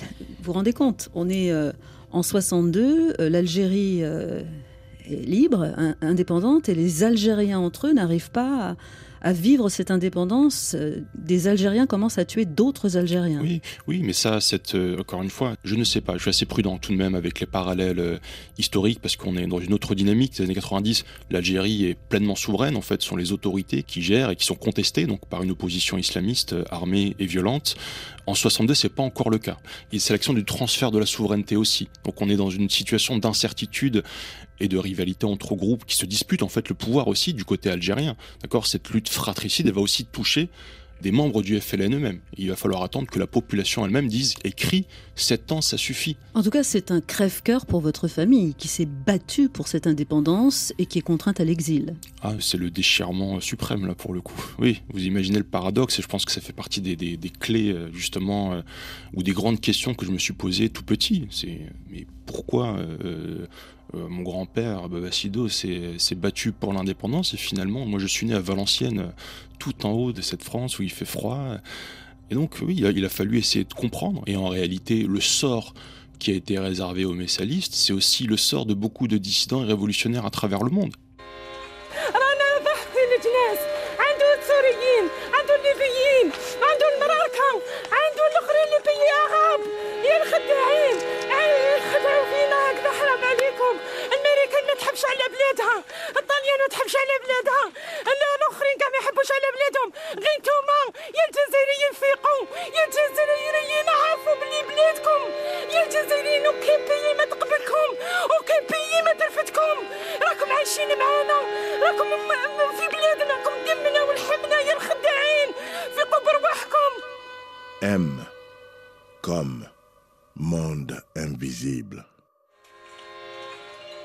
[0.00, 1.72] vous vous rendez compte, on est euh,
[2.10, 4.44] en 62, l'Algérie est
[5.26, 8.76] libre, indépendante, et les Algériens entre eux n'arrivent pas à
[9.20, 13.40] à vivre cette indépendance, euh, des Algériens commencent à tuer d'autres Algériens.
[13.42, 16.14] Oui, oui, mais ça, cette, euh, encore une fois, je ne sais pas.
[16.14, 18.18] Je suis assez prudent tout de même avec les parallèles euh,
[18.58, 20.36] historiques parce qu'on est dans une autre dynamique.
[20.36, 22.76] Des années 90, l'Algérie est pleinement souveraine.
[22.76, 25.50] En fait, ce sont les autorités qui gèrent et qui sont contestées donc par une
[25.50, 27.76] opposition islamiste armée et violente.
[28.26, 29.56] En 62, c'est pas encore le cas.
[29.96, 31.88] C'est l'action du transfert de la souveraineté aussi.
[32.04, 34.02] Donc on est dans une situation d'incertitude
[34.60, 37.70] et de rivalité entre groupes qui se disputent en fait le pouvoir aussi du côté
[37.70, 38.16] algérien.
[38.42, 38.66] D'accord?
[38.66, 40.48] Cette lutte fratricide, elle va aussi toucher
[41.02, 42.20] des membres du FLN eux-mêmes.
[42.36, 46.16] Il va falloir attendre que la population elle-même dise écrit, 7 ans, ça suffit.
[46.34, 50.72] En tout cas, c'est un crève-cœur pour votre famille qui s'est battue pour cette indépendance
[50.78, 51.94] et qui est contrainte à l'exil.
[52.22, 54.40] Ah, c'est le déchirement suprême là pour le coup.
[54.58, 56.96] Oui, vous imaginez le paradoxe et je pense que ça fait partie des,
[57.40, 58.62] clés euh, justement euh,
[59.14, 61.26] ou des grandes questions que je me suis posées tout petit.
[61.30, 63.46] C'est mais pourquoi euh,
[63.94, 69.12] mon grand-père Babacido s'est battu pour l'indépendance et finalement moi je suis né à Valenciennes
[69.58, 71.56] tout en haut de cette France où il fait froid.
[72.30, 74.22] Et donc, oui, il a, fallu essayer de comprendre.
[74.26, 75.74] Et en réalité, le sort
[76.18, 79.66] qui a été réservé aux messalistes, c'est aussi le sort de beaucoup de dissidents et
[79.66, 80.94] révolutionnaires à travers le monde.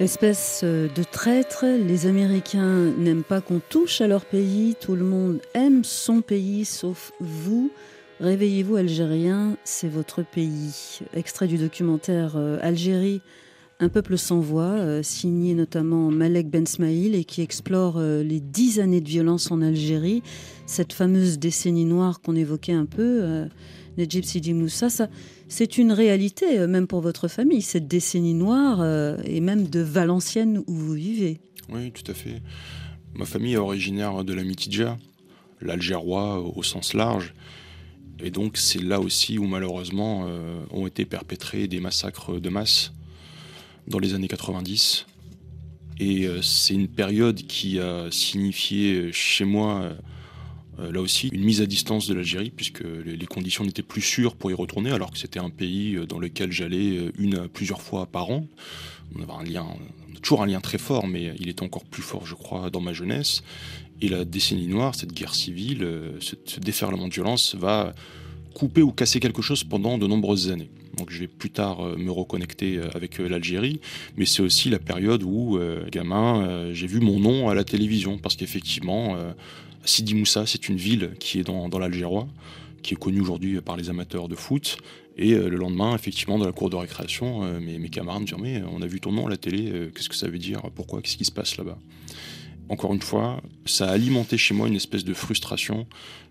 [0.03, 5.05] Espèce euh, de traître, les Américains n'aiment pas qu'on touche à leur pays, tout le
[5.05, 7.71] monde aime son pays sauf vous.
[8.19, 10.99] Réveillez-vous Algériens, c'est votre pays.
[11.13, 13.21] Extrait du documentaire euh, Algérie,
[13.79, 18.81] un peuple sans voix, euh, signé notamment Malek Ben Smaïl et qui explore les dix
[18.81, 20.21] années de violence en Algérie,
[20.65, 23.45] cette fameuse décennie noire qu'on évoquait un peu.
[23.97, 25.07] Nejib Sidi Moussa, ça,
[25.47, 29.79] c'est une réalité, euh, même pour votre famille, cette décennie noire, euh, et même de
[29.79, 31.39] Valenciennes où vous vivez.
[31.69, 32.41] Oui, tout à fait.
[33.13, 34.97] Ma famille est originaire de la Mitidja,
[35.61, 37.33] l'Algérois au sens large.
[38.19, 42.93] Et donc c'est là aussi où malheureusement euh, ont été perpétrés des massacres de masse
[43.87, 45.05] dans les années 90.
[45.99, 49.93] Et c'est une période qui a signifié chez moi
[50.79, 54.51] là aussi, une mise à distance de l'Algérie, puisque les, conditions n'étaient plus sûres pour
[54.51, 57.81] y retourner, alors que c'était un pays euh, dans lequel j'allais euh, une à plusieurs
[57.81, 58.47] fois par an.
[59.15, 59.67] On avait un lien,
[60.21, 62.93] toujours un lien très fort, mais il était encore plus fort, je crois, dans ma
[62.93, 63.43] jeunesse.
[64.01, 65.87] Et la décennie noire, cette guerre civile,
[66.19, 67.93] ce déferlement de violence va
[68.53, 70.69] couper ou casser quelque chose pendant de nombreuses années.
[70.97, 73.79] Donc je vais plus tard me reconnecter avec l'Algérie,
[74.17, 75.59] mais c'est aussi la période où,
[75.91, 79.15] gamin, j'ai vu mon nom à la télévision, parce qu'effectivement,
[79.85, 82.27] Sidi Moussa, c'est une ville qui est dans, l'Algérois,
[82.81, 84.77] qui est connue aujourd'hui par les amateurs de foot.
[85.17, 88.37] Et euh, le lendemain, effectivement, dans la cour de récréation, euh, mes, camarades me disent
[88.39, 90.61] Mais on a vu ton nom à la télé, euh, qu'est-ce que ça veut dire?
[90.75, 91.01] Pourquoi?
[91.01, 91.77] Qu'est-ce qui se passe là-bas?
[92.69, 95.85] Encore une fois, ça a alimenté chez moi une espèce de frustration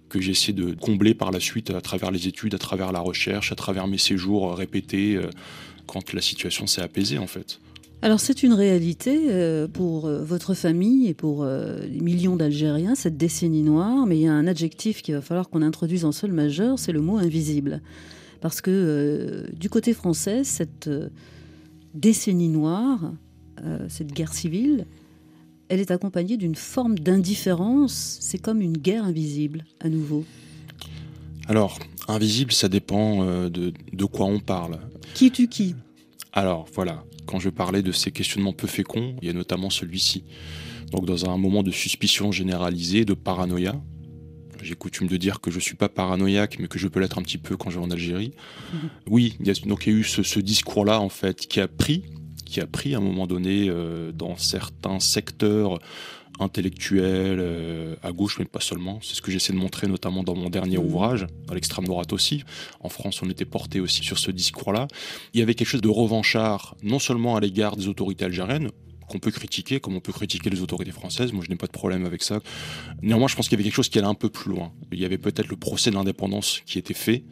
[0.09, 3.01] que j'ai essayé de combler par la suite à travers les études, à travers la
[3.01, 5.19] recherche, à travers mes séjours répétés
[5.87, 7.61] quand la situation s'est apaisée en fait.
[8.05, 12.97] Alors c'est une réalité euh, pour euh, votre famille et pour euh, les millions d'Algériens,
[12.97, 16.11] cette décennie noire, mais il y a un adjectif qu'il va falloir qu'on introduise en
[16.11, 17.81] sol majeur, c'est le mot invisible.
[18.41, 20.91] Parce que du côté français, cette
[21.95, 23.13] décennie noire,
[23.89, 24.89] cette guerre civile,
[25.69, 30.25] elle est accompagnée d'une forme d'indifférence, c'est comme une guerre invisible à nouveau.
[31.47, 34.81] Alors, invisible, ça dépend de, de quoi on parle.
[35.15, 35.77] Qui tue qui?
[36.33, 40.25] Alors voilà, quand je parlais de ces questionnements peu féconds, il y a notamment celui-ci.
[40.91, 43.81] Donc dans un moment de suspicion généralisée, de paranoïa,
[44.63, 47.19] j'ai coutume de dire que je ne suis pas paranoïaque, mais que je peux l'être
[47.19, 48.33] un petit peu quand je vais en Algérie.
[49.09, 51.69] Oui, il y a, donc il y a eu ce, discours-là en fait qui a
[51.69, 52.05] pris,
[52.45, 55.79] qui a pris à un moment donné euh, dans certains secteurs
[56.41, 58.99] intellectuel euh, à gauche, mais pas seulement.
[59.03, 60.85] C'est ce que j'essaie de montrer notamment dans mon dernier mmh.
[60.85, 62.45] ouvrage, dans l'extrême droite aussi.
[62.81, 64.89] En France, on était porté aussi sur ce discours-là.
[65.35, 68.71] Il y avait quelque chose de revanchard, non seulement à l'égard des autorités algériennes,
[69.09, 71.33] qu'on peut critiquer, comme on peut critiquer les autorités françaises.
[71.33, 72.41] Moi, je n'ai pas de problème avec ça.
[73.03, 74.73] Néanmoins, je pense qu'il y avait quelque chose qui allait un peu plus loin.
[74.91, 77.23] Il y avait peut-être le procès de l'indépendance qui était fait.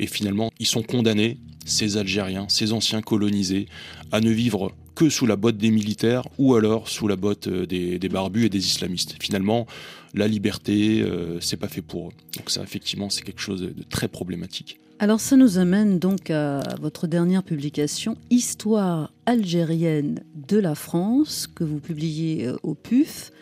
[0.00, 3.66] Et finalement, ils sont condamnés, ces Algériens, ces anciens colonisés,
[4.10, 7.66] à ne vivre que sous la botte des militaires ou alors sous la botte euh,
[7.66, 9.16] des, barbus et des islamistes.
[9.20, 9.66] Finalement,
[10.14, 12.12] la liberté, euh, c'est pas fait pour eux.
[12.36, 14.78] Donc ça, effectivement, c'est quelque chose de très problématique.
[15.00, 21.64] Alors ça nous amène donc à votre dernière publication, Histoire algérienne de la France, que
[21.64, 23.32] vous publiez euh, au PUF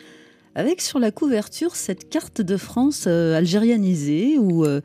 [0.55, 4.81] avec sur la couverture cette carte de France euh, algérianisée où euh,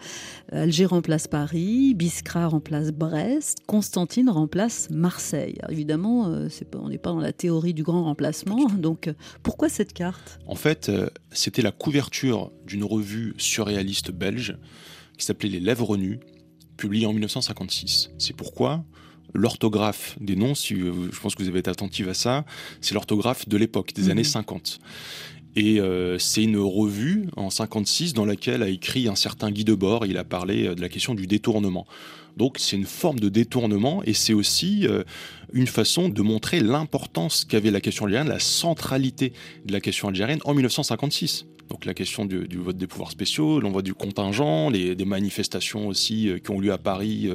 [0.52, 5.58] Alger remplace Paris, Biskra remplace Brest, Constantine remplace Marseille.
[5.68, 9.10] évidemment, euh, on n'est pas dans la théorie du grand remplacement, donc
[9.42, 10.38] pourquoi cette carte?
[10.46, 10.90] En fait,
[11.32, 14.56] c'était la couverture d'une revue surréaliste belge
[15.16, 16.20] qui s'appelait Les Lèvres Nues,
[16.76, 18.10] publiée en 1956.
[18.18, 18.84] C'est pourquoi
[19.34, 22.44] l'orthographe des noms, je pense que vous avez été attentif à ça,
[22.80, 24.10] c'est l'orthographe de l'époque, des mhm.
[24.10, 24.80] années 50.
[25.58, 30.06] Et euh, c'est une revue en 56 dans laquelle a écrit un certain Guy Debord.
[30.06, 31.84] Il a parlé euh, de la question du détournement.
[32.36, 35.02] Donc c'est une forme de détournement et c'est aussi euh,
[35.52, 39.32] une façon de montrer l'importance qu'avait la question algérienne, la centralité
[39.66, 41.46] de la question algérienne en 1956.
[41.70, 46.50] Donc la question du, vote des pouvoirs spéciaux, l'envoi du contingent, les, manifestations aussi qui
[46.52, 47.28] ont lieu à Paris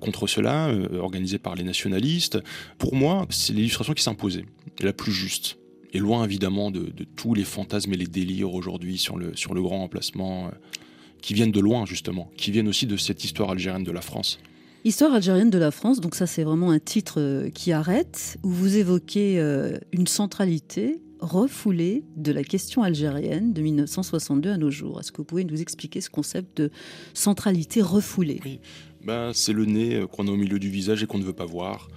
[0.00, 2.38] contre cela, organisées par les nationalistes.
[2.76, 4.44] Pour moi, c'est l'illustration qui s'imposait,
[4.80, 5.56] la plus juste
[5.92, 9.62] et loin évidemment de, tous les fantasmes et les délires aujourd'hui sur le, sur le
[9.62, 10.50] grand emplacement, euh,
[11.22, 14.38] qui viennent de loin justement, qui viennent aussi de cette histoire algérienne de la France.
[14.84, 18.50] Histoire algérienne de la France, donc ça c'est vraiment un titre euh, qui arrête, où
[18.50, 25.00] vous évoquez euh, une centralité refoulée de la question algérienne de 1962 à nos jours.
[25.00, 26.70] Est-ce que vous pouvez nous expliquer ce concept de
[27.12, 28.40] centralité refoulée?
[28.44, 28.60] Oui.
[29.04, 31.44] ben, C'est le nez qu'on a au milieu du visage et qu'on ne veut pas
[31.44, 31.88] voir.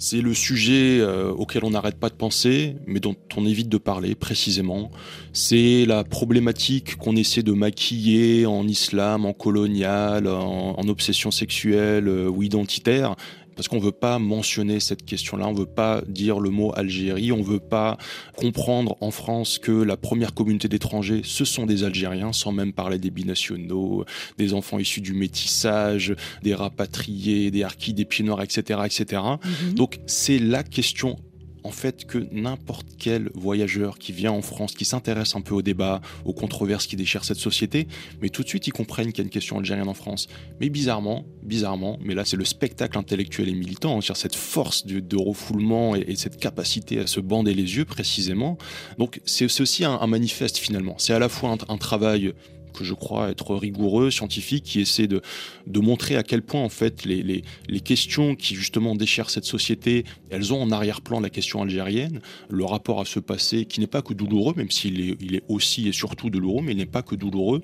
[0.00, 3.78] C'est le sujet euh, auquel on n'arrête pas de penser, mais dont on évite de
[3.78, 4.92] parler précisément.
[5.32, 12.28] C'est la problématique qu'on essaie de maquiller en islam, en colonial, en, obsession sexuelle euh,
[12.28, 13.16] ou identitaire,
[13.58, 16.72] parce qu'on ne veut pas mentionner cette question-là, on ne veut pas dire le mot
[16.76, 17.98] Algérie, on ne veut pas
[18.36, 22.98] comprendre en France que la première communauté d'étrangers, ce sont des Algériens, sans même parler
[22.98, 24.04] des binationaux,
[24.36, 28.82] des enfants issus du métissage, des rapatriés, des harkis, des pieds noirs, etc.
[28.84, 29.22] etc.
[29.64, 29.74] Mhm.
[29.74, 31.16] Donc c'est la question
[31.64, 35.62] en fait que n'importe quel voyageur qui vient en France, qui s'intéresse un peu au
[35.62, 37.88] débat, aux controverses qui déchirent cette société,
[38.20, 40.28] mais tout de suite ils comprennent qu'il y a une question algérienne en France.
[40.60, 45.16] Mais bizarrement, bizarrement, mais là c'est le spectacle intellectuel et militant, sur cette force de,
[45.16, 48.58] refoulement et, cette capacité à se bander les yeux précisément.
[48.98, 50.94] Donc c'est aussi un, manifeste finalement.
[50.98, 52.32] C'est à la fois un travail
[52.78, 55.20] que je crois être rigoureux, scientifique, qui essaie de,
[55.66, 59.44] de montrer à quel point en fait les, les, les, questions qui justement déchirent cette
[59.44, 63.86] société, elles ont en arrière-plan la question algérienne, le rapport à ce passé qui n'est
[63.86, 66.86] pas que douloureux, même s'il est, il est aussi et surtout douloureux, mais il n'est
[66.86, 67.62] pas que douloureux,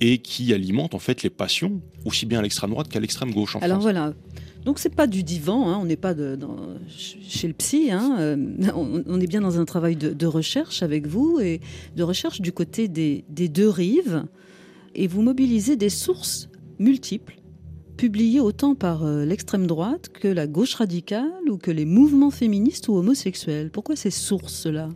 [0.00, 3.56] et qui alimente en fait les passions, aussi bien à l'extrême droite qu'à l'extrême gauche
[3.56, 4.14] en Alors voilà.
[4.64, 6.56] Donc c'est pas du divan, hein, on n'est pas de, dans,
[6.88, 8.36] chez le psy, hein, euh,
[8.76, 11.60] on, est bien dans un travail de, de, recherche avec vous et
[11.96, 14.24] de recherche du côté des, des deux rives
[14.94, 17.40] et vous mobilisez des sources multiples,
[17.96, 22.88] publiées autant par euh, l'extrême droite que la gauche radicale ou que les mouvements féministes
[22.88, 23.70] ou homosexuels.
[23.70, 24.88] Pourquoi ces sources-là?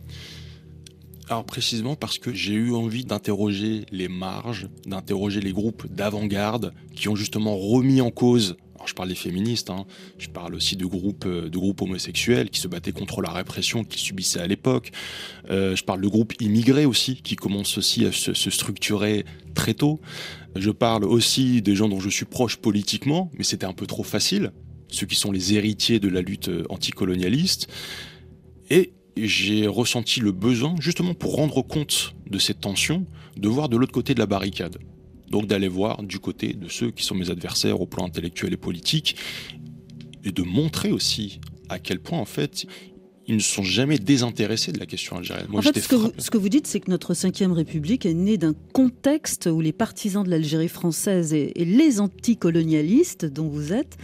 [1.29, 7.09] Alors précisément parce que j'ai eu envie d'interroger les marges, d'interroger les groupes d'avant-garde qui
[7.09, 9.85] ont justement remis en cause je parle des féministes, hein.
[10.17, 13.83] je parle aussi de groupes, euh, de groupes homosexuels qui se battaient contre la répression
[13.83, 14.91] qu'ils subissaient à l'époque.
[15.49, 19.99] Euh, je parle de groupes immigrés aussi qui commencent aussi à se, structurer très tôt.
[20.55, 24.03] Je parle aussi des gens dont je suis proche politiquement, mais c'était un peu trop
[24.03, 24.51] facile,
[24.89, 27.67] ceux qui sont les héritiers de la lutte euh, anticolonialiste.
[28.69, 33.77] Et j'ai ressenti le besoin, justement pour rendre compte de cette tension, de voir de
[33.77, 34.77] l'autre côté de la barricade.
[35.29, 38.57] Donc d'aller voir du côté de ceux qui sont mes adversaires au plan intellectuel et
[38.57, 39.15] politique,
[40.23, 42.65] et de montrer aussi à quel point en fait
[43.27, 45.47] ils ne sont jamais désintéressés de la question algérienne.
[45.53, 48.13] en fait, ce que, vous, ce que, vous, dites, c'est que notre Ve République est
[48.13, 53.73] née d'un contexte où les partisans de l'Algérie française et, et les anticolonialistes dont vous
[53.73, 53.97] êtes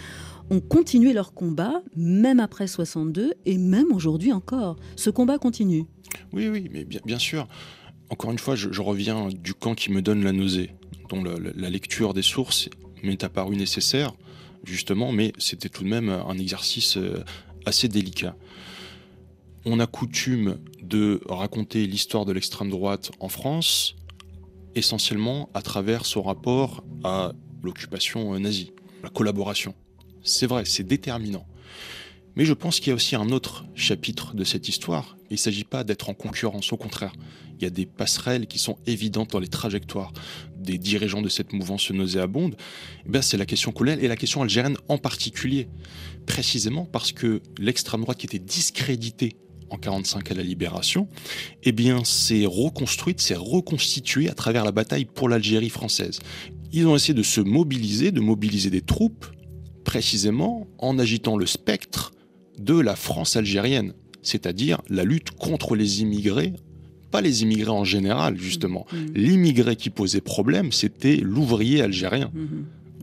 [0.49, 4.75] ont continué leur combat, même après 62 et même aujourd'hui encore.
[4.97, 5.85] Ce combat continue.
[6.33, 7.47] Oui, oui, mais bien, bien sûr.
[8.09, 10.71] Encore une fois, je, je, reviens du camp qui me donne la nausée,
[11.21, 12.69] le, la lecture des sources
[13.03, 14.13] m'est apparue nécessaire,
[14.63, 17.23] justement, mais c'était tout de même un exercice euh,
[17.65, 18.35] assez délicat.
[19.65, 23.95] On a coutume de raconter l'histoire de l'extrême droite en France,
[24.75, 28.71] essentiellement à travers son rapport à l'occupation nazie,
[29.03, 29.73] la collaboration.
[30.23, 31.45] C'est vrai, c'est déterminant.
[32.35, 35.17] Mais je pense qu'il y a aussi un autre chapitre de cette histoire.
[35.29, 37.13] Il ne s'agit pas d'être en concurrence, au contraire.
[37.57, 40.11] Il y a des passerelles qui sont évidentes dans les trajectoires
[40.63, 42.55] des dirigeants de cette mouvance nauséabonde.
[43.13, 45.67] Eh c'est la question coloniale et la question algérienne en particulier.
[46.25, 49.35] Précisément parce que l'extrême droite qui était discréditée
[49.69, 51.07] en 45 à la libération,
[51.63, 56.19] eh bien, s'est reconstruite, s'est reconstituée à travers la bataille pour l'Algérie française.
[56.71, 59.25] Ils ont essayé de se mobiliser, de mobiliser des troupes
[59.83, 62.13] précisément en agitant le spectre
[62.57, 66.53] de la France algérienne, c'est-à-dire la lutte contre les immigrés,
[67.13, 68.87] pas les immigrés en général justement.
[68.91, 68.97] Mmh.
[69.13, 72.47] L'immigré qui posait problème, c'était l'ouvrier algérien, mmh.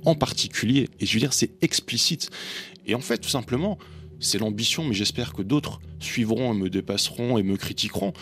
[0.04, 0.88] en particulier.
[0.98, 2.28] Et je veux dire, c'est explicite.
[2.86, 3.78] Et en fait, tout simplement,
[4.18, 8.12] c'est l'ambition, mais j'espère que d'autres suivront et me dépasseront et me critiqueront,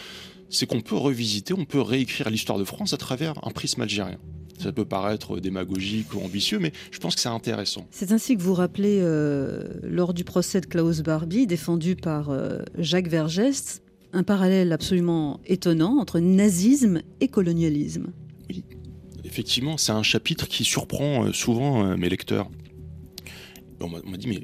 [0.51, 4.19] c'est qu'on peut revisiter, on peut réécrire l'histoire de France à travers un prisme algérien.
[4.59, 7.87] Ça peut paraître démagogique ou ambitieux, mais je pense que c'est intéressant.
[7.91, 12.59] C'est ainsi que vous rappelez euh, lors du procès de Klaus Barbie, défendu par euh,
[12.77, 13.81] Jacques Vergès,
[14.13, 18.09] un parallèle absolument étonnant entre nazisme et colonialisme.
[18.49, 18.65] Oui,
[19.25, 22.51] effectivement, c'est un chapitre qui surprend euh, souvent euh, mes lecteurs.
[23.81, 24.41] On m'a dit, mais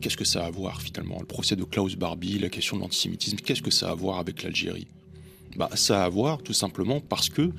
[0.00, 2.82] qu'est-ce que ça a à voir finalement Le procès de Klaus Barbie, la question de
[2.82, 4.88] l'antisémitisme, qu'est-ce que ça a à voir avec l'Algérie?
[5.56, 7.52] Bah, Ça a à voir tout simplement parce que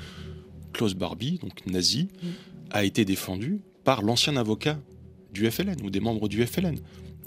[0.73, 2.27] Klaus Barbie, donc nazi, mmh.
[2.71, 4.77] a été défendu par l'ancien avocat
[5.31, 6.77] du FLN ou des membres du FLN.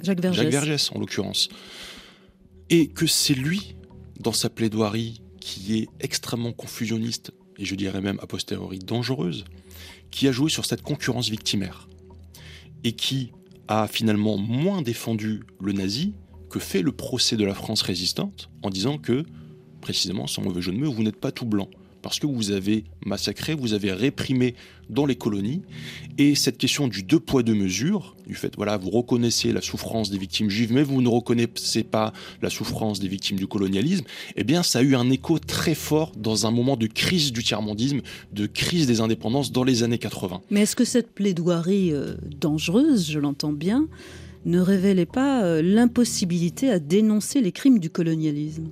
[0.03, 0.42] Jacques Vergès.
[0.42, 1.49] Jacques Vergès, en l'occurrence.
[2.68, 3.77] Et que c'est lui,
[4.20, 9.44] dans sa plaidoirie, qui est extrêmement confusionniste, et je dirais même a posteriori dangereuse,
[10.11, 11.88] qui a joué sur cette concurrence victimaire.
[12.85, 13.33] Et qui
[13.68, 16.14] a finalement moins défendu le nazi
[16.50, 19.24] que fait le procès de la France résistante en disant que,
[19.80, 21.68] précisément, sans mauvais jeu de mots, vous n'êtes pas tout blanc
[22.02, 24.54] parce que vous avez massacré, vous avez réprimé
[24.88, 25.62] dans les colonies.
[26.18, 30.10] Et cette question du deux poids deux mesures, du fait, voilà, vous reconnaissez la souffrance
[30.10, 34.04] des victimes juives, mais vous ne reconnaissez pas la souffrance des victimes du colonialisme,
[34.36, 37.42] eh bien, ça a eu un écho très fort dans un moment de crise du
[37.42, 38.00] tiers-mondisme,
[38.32, 40.42] de crise des indépendances dans les années 80.
[40.50, 43.86] Mais est-ce que cette plaidoirie euh, dangereuse, je l'entends bien,
[44.44, 48.68] ne révélait pas euh, l'impossibilité à dénoncer les crimes du colonialisme?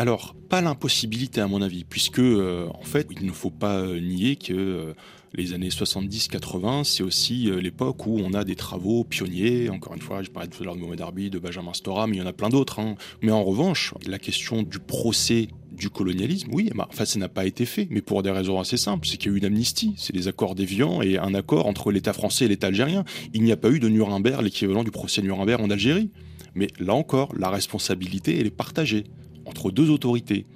[0.00, 4.00] Alors, pas l'impossibilité à mon avis, puisque euh, en fait, il ne faut pas euh,
[4.00, 4.94] nier que euh,
[5.34, 9.68] les années 70-80, c'est aussi l'époque où on a des travaux pionniers.
[9.68, 12.18] Encore une fois, je parlais à l'heure de Mohamed Arbi, de Benjamin Stora, mais il
[12.18, 12.78] y en a plein d'autres.
[12.78, 12.94] Hein.
[13.20, 17.44] Mais en revanche, la question du procès du colonialisme, oui, bah, enfin, ça n'a pas
[17.44, 19.06] été fait, mais pour des raisons assez simples.
[19.06, 21.92] C'est qu'il y a eu une amnistie, c'est des accords d'Évian et un accord entre
[21.92, 23.04] l'État français et l'État algérien.
[23.34, 26.08] Il n'y a pas eu de Nuremberg, l'équivalent du procès Nuremberg en Algérie.
[26.54, 29.04] Mais là encore, la responsabilité, elle est partagée
[29.50, 30.46] entre deux autorités.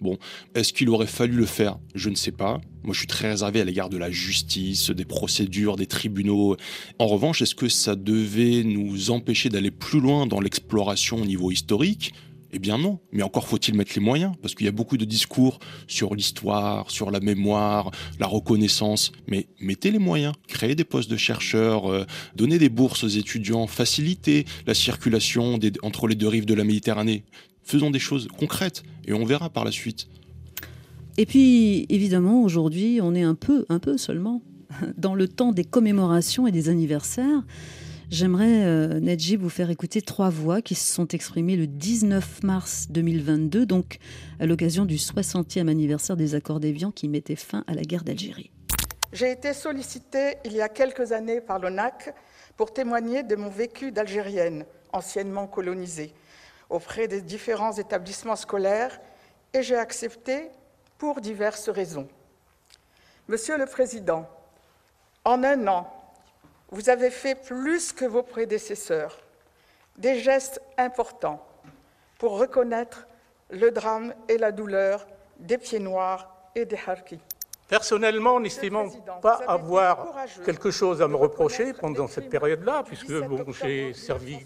[0.00, 0.18] Bon,
[0.54, 1.78] est-ce qu'il aurait fallu le faire?
[1.94, 2.60] Je ne sais pas.
[2.82, 6.56] Moi, je suis très réservé à l'égard de la justice, des procédures, des tribunaux.
[6.98, 11.50] En revanche, est-ce que ça devait nous empêcher d'aller plus loin dans l'exploration au niveau
[11.50, 12.12] historique?
[12.56, 15.04] Eh bien non, mais encore faut-il mettre les moyens, parce qu'il y a beaucoup de
[15.04, 21.10] discours sur l'histoire, sur la mémoire, la reconnaissance, mais mettez les moyens, créez des postes
[21.10, 22.04] de chercheurs, euh,
[22.36, 27.24] donnez des bourses aux étudiants, facilitez la circulation entre les deux rives de la Méditerranée
[27.64, 30.08] faisons des choses concrètes et on verra par la suite.
[31.16, 34.42] Et puis, évidemment, aujourd'hui, on est un peu, un peu seulement,
[34.96, 37.44] dans le temps des commémorations et des anniversaires.
[38.10, 42.86] J'aimerais, euh, Nedjib, vous faire écouter trois voix qui se sont exprimées le 19 mars
[42.90, 43.98] 2022, donc
[44.40, 48.50] à l'occasion du 60e anniversaire des accords d'Évian qui mettaient fin à la guerre d'Algérie.
[49.12, 52.14] J'ai été sollicitée il y a quelques années par l'ONAC
[52.56, 56.12] pour témoigner de mon vécu d'Algérienne, anciennement colonisée
[56.70, 59.00] auprès des différents établissements scolaires
[59.52, 60.50] et j'ai accepté
[60.98, 62.08] pour diverses raisons.
[63.28, 64.28] Monsieur le Président,
[65.24, 65.90] en un an,
[66.70, 69.18] vous avez fait plus que vos prédécesseurs,
[69.96, 71.46] des gestes importants
[72.18, 73.06] pour reconnaître
[73.50, 75.06] le drame et la douleur
[75.38, 77.20] des pieds noirs et des harkis.
[77.68, 78.88] Personnellement, n'estimant
[79.22, 84.38] pas avoir quelque chose à me reprocher pendant cette période-là, puisque bon, j'ai servi,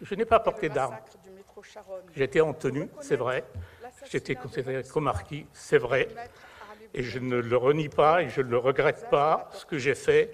[0.00, 0.96] je n'ai pas porté d'armes.
[2.14, 3.44] J'étais en tenue, c'est vrai.
[4.10, 6.08] J'étais considéré comme marquis, c'est vrai.
[6.94, 9.94] Et je ne le renie pas et je ne le regrette pas, ce que j'ai
[9.94, 10.30] fait.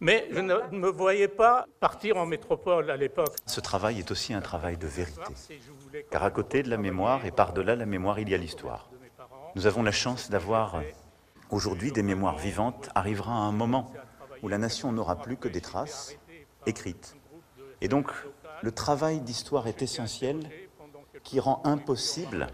[0.00, 3.36] Mais je ne me voyais pas partir en métropole à l'époque.
[3.46, 5.20] Ce travail est aussi un travail de vérité.
[6.10, 8.88] Car à côté de la mémoire et par-delà la mémoire, il y a l'histoire.
[9.54, 10.82] Nous avons la chance d'avoir
[11.52, 12.88] aujourd'hui des mémoires vivantes.
[12.94, 13.92] Arrivera un moment
[14.42, 16.16] où la nation n'aura plus que des traces
[16.66, 17.14] écrites.
[17.80, 18.10] Et donc,
[18.62, 20.40] le travail d'histoire est essentiel
[21.22, 22.48] qui rend impossible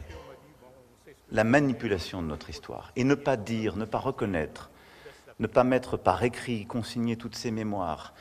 [1.30, 2.92] la manipulation de notre histoire.
[2.96, 4.70] Et ne pas dire, ne pas reconnaître,
[5.38, 8.14] ne pas mettre par écrit, consigner toutes ces mémoires,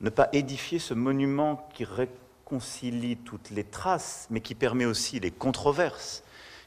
[0.00, 5.30] ne pas édifier ce monument qui réconcilie toutes les traces, mais qui permet aussi les
[5.30, 6.22] controverses,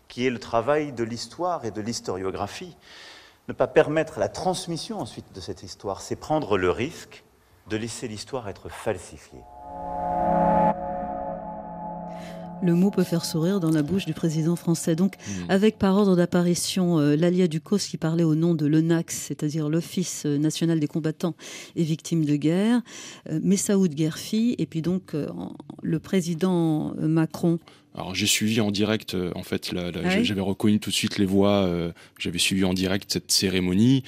[0.08, 2.76] qui est le travail de l'histoire et de l'historiographie.
[3.50, 7.24] Ne pas permettre la transmission ensuite de cette histoire, c'est prendre le risque
[7.68, 9.42] de laisser l'histoire être falsifiée.
[12.62, 14.96] Le mot peut faire sourire dans la bouche du président français.
[14.96, 15.32] Donc, mmh.
[15.50, 20.26] avec par ordre d'apparition euh, Lalia Ducos qui parlait au nom de l'ONAX, c'est-à-dire l'Office
[20.26, 21.36] national des combattants
[21.76, 22.82] et victimes de guerre,
[23.30, 25.28] euh, Messaoud Guerfi, et puis donc euh,
[25.82, 27.60] le président Macron.
[27.96, 31.70] Alors j'ai suivi en direct, en fait, ah j'avais reconnu tout de suite les voix,
[32.20, 34.04] j'avais suivi en direct cette cérémonie.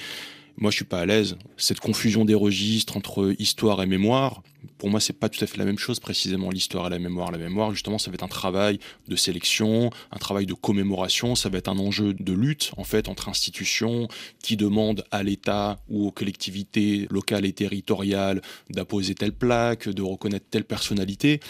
[0.62, 1.34] Moi, je suis pas à l'aise.
[1.56, 4.44] Cette confusion des registres entre histoire et mémoire,
[4.78, 7.32] pour moi, c'est pas tout à fait la même chose, précisément l'histoire et la mémoire.
[7.32, 11.48] La mémoire, justement, ça va être un travail de sélection, un travail de commémoration, ça
[11.48, 14.06] va être un enjeu de lutte, en fait, entre institutions
[14.40, 18.40] qui demandent à l'État ou aux collectivités locales et territoriales
[18.70, 21.40] d'apposer telle plaque, de reconnaître telle personnalité.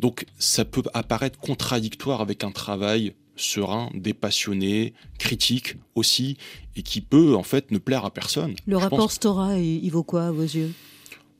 [0.00, 6.36] Donc, ça peut apparaître contradictoire avec un travail serein, dépassionné, critique aussi,
[6.76, 8.54] et qui peut en fait ne plaire à personne.
[8.66, 10.72] Le rapport Stora, il vaut quoi à vos yeux?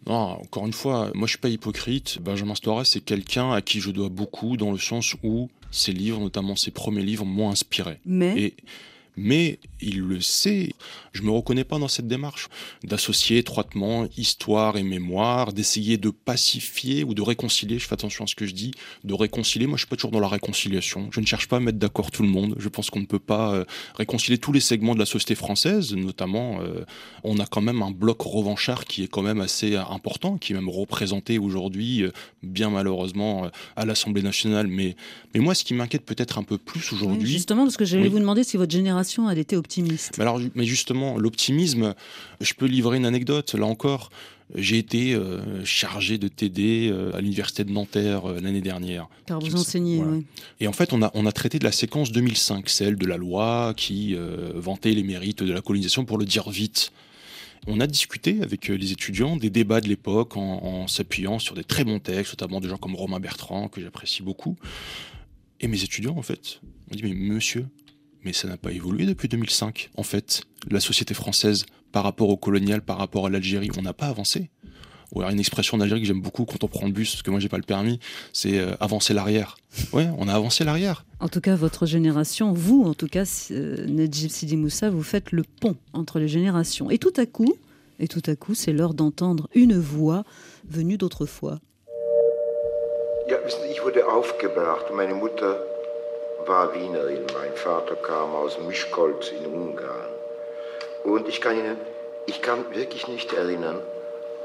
[0.06, 2.18] Non, encore une fois, moi je suis pas hypocrite.
[2.20, 6.20] Benjamin Stora, c'est quelqu'un à qui je dois beaucoup dans le sens où ses livres,
[6.20, 7.98] notamment ses premiers livres, m'ont inspiré.
[8.04, 8.52] Mais
[9.16, 10.72] mais il le sait.
[11.12, 12.48] Je me reconnais pas dans cette démarche
[12.82, 17.78] d'associer étroitement histoire et mémoire, d'essayer de pacifier ou de réconcilier.
[17.78, 18.72] Je fais attention à ce que je dis,
[19.04, 19.66] de réconcilier.
[19.66, 21.08] Moi, je suis pas toujours dans la réconciliation.
[21.12, 22.56] Je ne cherche pas à mettre d'accord tout le monde.
[22.58, 25.94] Je pense qu'on ne peut pas euh, réconcilier tous les segments de la société française,
[25.94, 26.60] notamment.
[26.60, 26.84] Euh,
[27.22, 30.56] on a quand même un bloc revanchard qui est quand même assez important, qui est
[30.56, 32.10] même représenté aujourd'hui, euh,
[32.42, 34.66] bien malheureusement, à l'Assemblée nationale.
[34.66, 34.96] Mais,
[35.34, 37.30] mais moi, ce qui m'inquiète peut-être un peu plus aujourd'hui.
[37.30, 40.12] justement, parce que j'allais vous demander si votre génération elle était optimiste.
[40.18, 41.94] Mais, alors, mais justement, l'optimisme,
[42.40, 44.10] je peux livrer une anecdote, là encore.
[44.54, 49.08] J'ai été euh, chargé de TD euh, à l'université de Nanterre euh, l'année dernière.
[49.26, 50.26] Car vous enseignez, oui.
[50.60, 53.16] Et en fait, on a, on a traité de la séquence 2005, celle de la
[53.16, 54.16] loi qui
[54.54, 56.92] vantait les mérites de la colonisation, pour le dire vite.
[57.66, 61.64] On a discuté avec les étudiants des débats de l'époque en, en s'appuyant sur des
[61.64, 64.56] très bons textes, notamment de gens comme Romain Bertrand, que j'apprécie beaucoup.
[65.60, 66.60] Et mes étudiants, en fait,
[66.92, 67.66] ont dit, mais monsieur,
[68.24, 69.90] mais ça n'a pas évolué depuis 2005.
[69.96, 73.92] En fait, la société française, par rapport au colonial, par rapport à l'Algérie, on n'a
[73.92, 74.50] pas avancé.
[75.12, 77.30] Ou alors une expression d'Algérie que j'aime beaucoup quand on prend le bus, parce que
[77.30, 78.00] moi j'ai pas le permis,
[78.32, 79.56] c'est euh, avancer l'arrière.
[79.92, 81.04] Ouais, on a avancé l'arrière.
[81.20, 85.32] En tout cas, votre génération, vous, en tout cas, euh, Nedjib Sidi Moussa, vous faites
[85.32, 86.90] le pont entre les générations.
[86.90, 87.54] Et tout à coup,
[87.98, 90.24] et tout à coup, c'est l'heure d'entendre une voix
[90.68, 91.60] venue d'autrefois.
[96.46, 97.24] War Wienerin.
[97.32, 100.10] Mein Vater kam aus Mischkolz in Ungarn.
[101.04, 101.76] Und ich kann Ihnen,
[102.26, 103.78] ich kann wirklich nicht erinnern,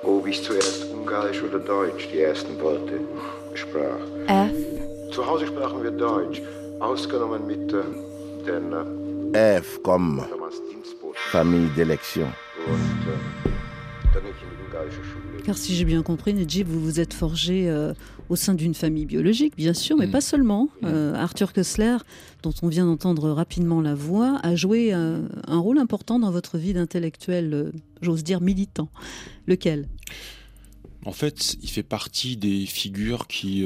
[0.04, 3.00] ob ich zuerst Ungarisch oder Deutsch die ersten Worte
[3.54, 4.00] sprach.
[4.28, 5.14] F.
[5.14, 6.42] Zu Hause sprachen wir Deutsch,
[6.80, 7.84] ausgenommen mit äh,
[8.46, 10.26] den äh, F comme
[11.32, 12.28] famille d'élection.
[12.68, 13.50] Und äh,
[14.14, 15.44] dann ich in die ungarische Schule.
[15.46, 17.94] Car si j'ai bien compris, Nejib, vous vous êtes forgé euh,
[18.30, 20.12] au sein d'une famille biologique, bien sûr, mais mm.
[20.12, 20.70] pas seulement.
[20.82, 20.86] Mm.
[20.86, 21.98] Euh, Arthur Kessler,
[22.44, 26.58] dont on vient d'entendre rapidement la voix, a joué euh, un, rôle important dans votre
[26.58, 27.72] vie d'intellectuel, euh,
[28.02, 28.90] j'ose dire militant.
[29.48, 29.88] Lequel?
[31.06, 33.66] En fait, il fait partie des figures qui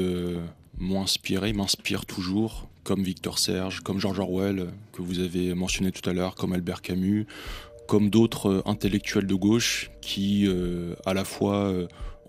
[0.78, 6.08] m'ont inspiré, m'inspirent toujours, comme Victor Serge, comme George Orwell, que vous avez mentionné tout
[6.08, 7.26] à l'heure, comme Albert Camus,
[7.88, 10.48] comme d'autres intellectuels de gauche qui,
[11.04, 11.74] à la fois,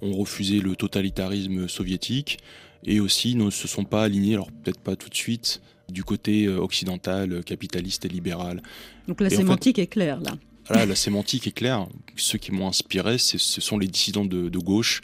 [0.02, 2.40] ont refusé le totalitarisme soviétique
[2.86, 6.46] et aussi ne se sont pas alignés, alors peut-être pas tout de suite, du côté
[6.46, 8.62] euh, occidental, capitaliste et libéral.
[9.08, 10.34] Donc la sémantique est claire là.
[10.70, 11.86] La sémantique est claire.
[12.16, 15.02] Ceux qui m'ont inspiré, ce sont les dissidents de, gauche,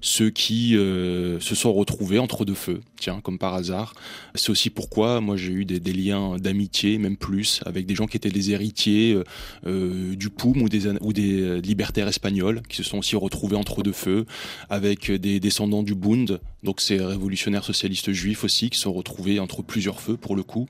[0.00, 3.94] ceux qui euh, se sont retrouvés entre deux feux, tiens, comme par hasard.
[4.34, 8.16] C'est aussi pourquoi moi j'ai eu des, liens d'amitié, même plus, avec des gens qui
[8.16, 9.24] étaient des héritiers euh,
[9.66, 13.82] euh, du POUM ou des, ou des libertaires espagnols, qui se sont aussi retrouvés entre
[13.82, 14.26] deux feux,
[14.70, 19.38] avec des descendants du Bund, donc ces révolutionnaires socialistes juifs aussi, qui se sont retrouvés
[19.38, 20.68] entre plusieurs feux pour le coup.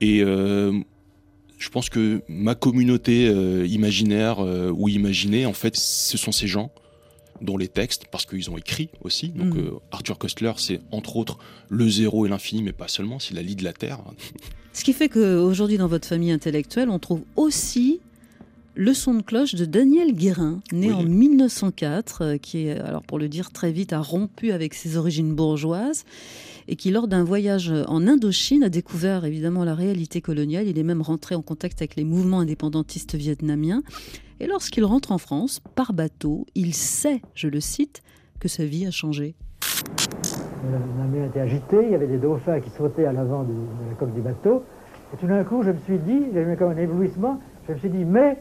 [0.00, 0.22] Et
[1.58, 6.46] je pense que ma communauté euh, imaginaire euh, ou imaginée, en fait, ce sont ces
[6.46, 6.70] gens
[7.42, 9.28] dont les textes, parce qu'ils ont écrit aussi.
[9.28, 9.58] Donc mm.
[9.58, 11.38] euh, Arthur Kostler, c'est entre autres
[11.68, 14.00] le zéro et l'infini, mais pas seulement, c'est la lie de la Terre.
[14.72, 18.00] Ce qui fait qu'aujourd'hui, dans votre famille intellectuelle, on trouve aussi
[18.74, 23.50] le son de cloche de Daniel Guérin, né en 1904, qui, alors pour le dire
[23.50, 26.04] très vite, a rompu avec ses origines bourgeoises
[26.68, 30.66] et qui, lors d'un voyage en Indochine, a découvert évidemment la réalité coloniale.
[30.66, 33.82] Il est même rentré en contact avec les mouvements indépendantistes vietnamiens.
[34.40, 38.02] Et lorsqu'il rentre en France, par bateau, il sait, je le cite,
[38.40, 39.34] que sa vie a changé.
[40.70, 43.52] La mer était agitée, il y avait des dauphins qui sautaient à l'avant de
[43.88, 44.64] la coque du bateau.
[45.14, 47.78] Et tout d'un coup, je me suis dit, j'ai eu comme un éblouissement, je me
[47.78, 48.38] suis dit, mais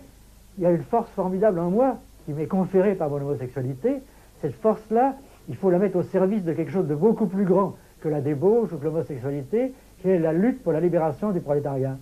[0.58, 3.98] il y a une force formidable en moi qui m'est conférée par mon homosexualité.
[4.42, 5.16] Cette force-là,
[5.48, 8.22] il faut la mettre au service de quelque chose de beaucoup plus grand que la
[8.22, 11.98] débauche ou que l'homosexualité, qui est la lutte pour la libération du prolétariat.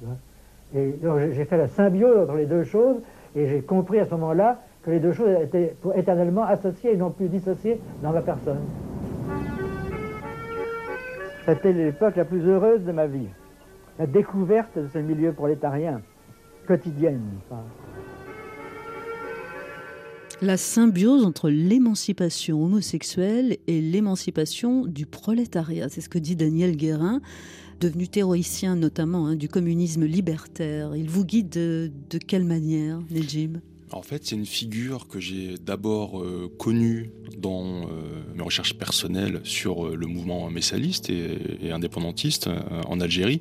[0.76, 0.96] Et
[1.32, 2.98] j'ai fait la symbiose entre les deux choses,
[3.38, 7.10] et j'ai compris à ce moment-là que les deux choses étaient éternellement associées et non
[7.10, 8.60] plus dissociées dans ma personne.
[11.46, 13.30] C'était l'époque la plus heureuse de ma vie.
[13.98, 16.02] La découverte de ce milieu prolétarien,
[16.68, 17.22] quotidienne
[20.44, 25.90] la symbiose entre l'émancipation homosexuelle et l'émancipation du prolétariat.
[25.90, 27.22] C'est ce que dit Daniel Guérin,
[27.80, 30.96] devenu théoricien notamment hein, du communisme libertaire.
[30.96, 31.92] Il vous guide de,
[32.28, 33.58] quelle manière, Nejib?
[33.92, 39.40] En fait, c'est une figure que j'ai d'abord euh, connue dans euh, mes recherches personnelles
[39.44, 42.50] sur euh, le mouvement messaliste et indépendantiste
[42.88, 43.40] en Algérie,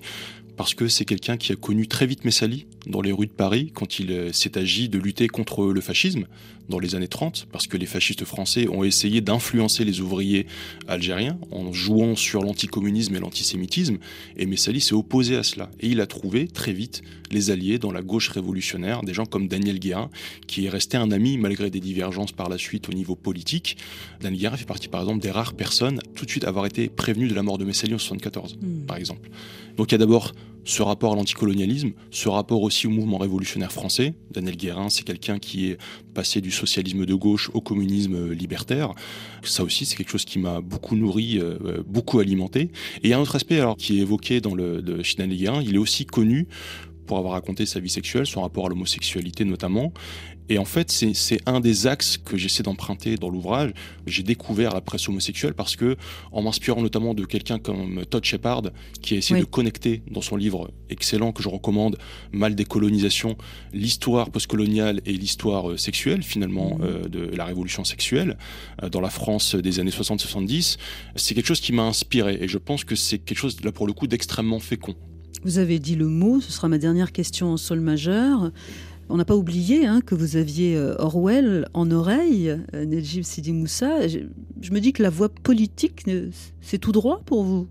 [0.56, 3.70] parce que c'est quelqu'un qui a connu très vite Messali dans les rues de Paris
[3.74, 6.26] quand il euh, s'est agi de lutter contre le fascisme
[6.68, 10.46] dans les années 30, parce que les fascistes français ont essayé d'influencer les ouvriers
[10.88, 13.98] algériens en jouant sur l'anticommunisme et l'antisémitisme,
[14.36, 15.70] et Messali s'est opposé à cela.
[15.80, 19.48] Et il a trouvé très vite les alliés dans la gauche révolutionnaire, des gens comme
[19.48, 20.10] Daniel Guérin,
[20.46, 23.76] qui est resté un ami malgré des divergences par la suite au niveau politique.
[24.20, 27.28] Daniel Guérin fait partie par exemple des rares personnes tout de suite avoir été prévenu
[27.28, 28.86] de la mort de Messali en 1974, hmm.
[28.86, 29.28] par exemple.
[29.76, 30.32] Donc il y a d'abord
[30.64, 34.14] ce rapport à l'anticolonialisme, ce rapport aussi au mouvement révolutionnaire français.
[34.30, 35.78] Daniel Guérin, c'est quelqu'un qui est
[36.14, 38.92] passé du socialisme de gauche au communisme libertaire.
[39.42, 42.70] Ça aussi, c'est quelque chose qui m'a beaucoup nourri, euh, beaucoup alimenté.
[43.02, 45.78] Et un autre aspect alors, qui est évoqué dans le de Daniel Guérin, il est
[45.78, 46.46] aussi connu
[47.06, 49.92] pour avoir raconté sa vie sexuelle, son rapport à l'homosexualité notamment.
[50.48, 53.72] Et en fait, c'est un des axes que j'essaie d'emprunter dans l'ouvrage.
[54.06, 55.96] J'ai découvert la presse homosexuelle parce que,
[56.30, 58.62] en m'inspirant notamment de quelqu'un comme Todd Shepard,
[59.00, 61.96] qui a essayé de connecter dans son livre excellent que je recommande,
[62.32, 63.36] Mal décolonisation,
[63.72, 66.82] l'histoire postcoloniale et l'histoire euh, sexuelle, finalement, mmh.
[66.82, 68.36] euh, de la révolution sexuelle
[68.82, 70.76] euh, dans la France des années 60-70,
[71.16, 72.38] c'est quelque chose qui m'a inspiré.
[72.40, 74.94] Et je pense que c'est quelque chose, là, pour le coup, d'extrêmement fécond.
[75.44, 78.52] Vous avez dit le mot, ce sera ma dernière question en sol majeur.
[79.12, 83.52] On n'a pas oublié hein, que vous aviez euh, Orwell en oreille, euh, Nejib Sidi
[83.52, 84.08] Moussa.
[84.08, 84.20] Je,
[84.70, 86.06] me dis que la voie politique,
[86.62, 87.68] c'est tout droit pour vous?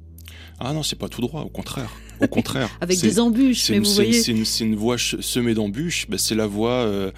[0.60, 1.92] Ah non, c'est pas tout droit, au contraire.
[2.22, 2.70] Au contraire.
[2.82, 4.22] Avec des embûches, mais vous voyez.
[4.22, 6.08] C'est une, voie semée d'embûches.
[6.08, 7.12] Ben, c'est la voie, euh,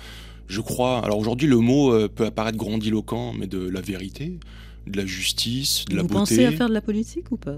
[0.47, 1.03] je crois.
[1.03, 4.39] Alors aujourd'hui, le mot peut apparaître grandiloquent, mais de la vérité,
[4.87, 6.13] de la justice, de la beauté.
[6.13, 7.57] Vous pensez à faire de la politique ou pas?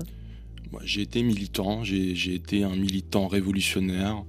[0.83, 4.23] J'ai été militant, j'ai été un militant révolutionnaire.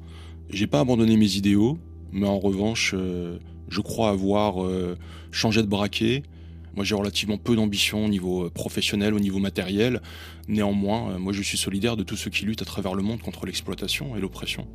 [0.50, 1.78] J'ai pas abandonné mes idéaux,
[2.12, 3.38] mais en revanche, euh,
[3.68, 4.96] je crois avoir euh,
[5.30, 6.22] changé de braquet.
[6.74, 10.00] Moi, j'ai relativement peu d'ambition au niveau euh, professionnel, au niveau matériel.
[10.48, 13.46] Néanmoins, moi, je suis solidaire de tous ceux qui luttent à travers le monde contre
[13.46, 14.66] l'exploitation et l'oppression.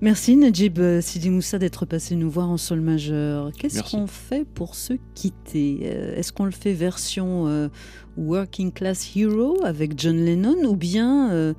[0.00, 3.52] Merci Najib Sidi Moussa d'être passé nous voir en sol majeur.
[3.52, 5.84] Qu'est-ce qu'on fait pour se quitter?
[5.84, 7.70] Est-ce qu'on le fait version
[8.16, 11.54] Working Class Hero avec John Lennon ou bien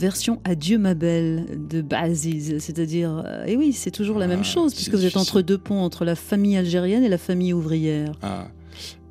[0.00, 2.58] version Adieu ma belle de Baziz.
[2.58, 5.58] C'est-à-dire, euh, et oui, c'est toujours la même ah, chose, puisque vous êtes entre deux
[5.58, 8.12] ponts, entre la famille algérienne et la famille ouvrière.
[8.22, 8.48] Ah.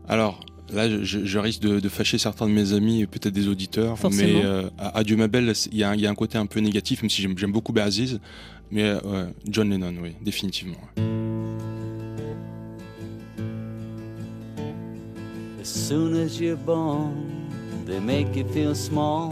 [0.07, 0.39] Alors,
[0.73, 4.69] là, je, risque de, fâcher certains de mes amis et peut-être des auditeurs, mais euh,
[4.77, 7.71] Adieu ma belle, il y, a un côté un peu négatif, même si j'aime beaucoup
[7.71, 8.19] Baziz,
[8.71, 10.77] mais euh, John Lennon, oui, définitivement.
[15.61, 17.13] As soon as you're born,
[17.85, 19.31] they make you feel small.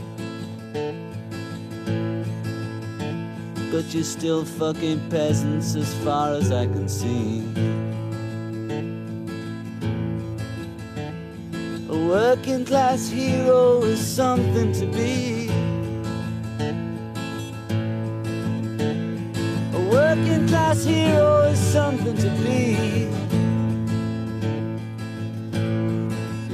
[3.81, 7.39] But you're still fucking peasants as far as I can see.
[11.89, 15.49] A working class hero is something to be.
[19.73, 23.09] A working class hero is something to be.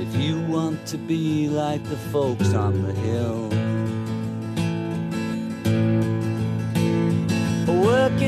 [0.02, 3.67] If you want to be like the folks on the hill,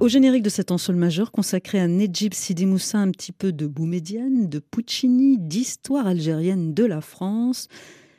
[0.00, 3.66] Au générique de cet ensemble majeur consacré à Nejib Sidi Moussa, un petit peu de
[3.66, 7.68] Boumediane, de Puccini, d'histoire algérienne de la France.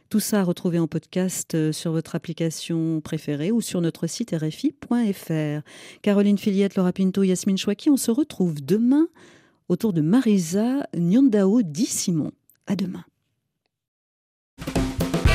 [0.08, 4.30] Tout ça à retrouver en podcast euh, sur votre application préférée ou sur notre site
[4.32, 5.68] rfi.fr.
[6.04, 9.08] Caroline Filiette, Laura Pinto, Yasmine Chouaki, on se retrouve demain
[9.68, 12.32] autour de Marisa Nyandao Di Simon.
[12.68, 13.04] À demain.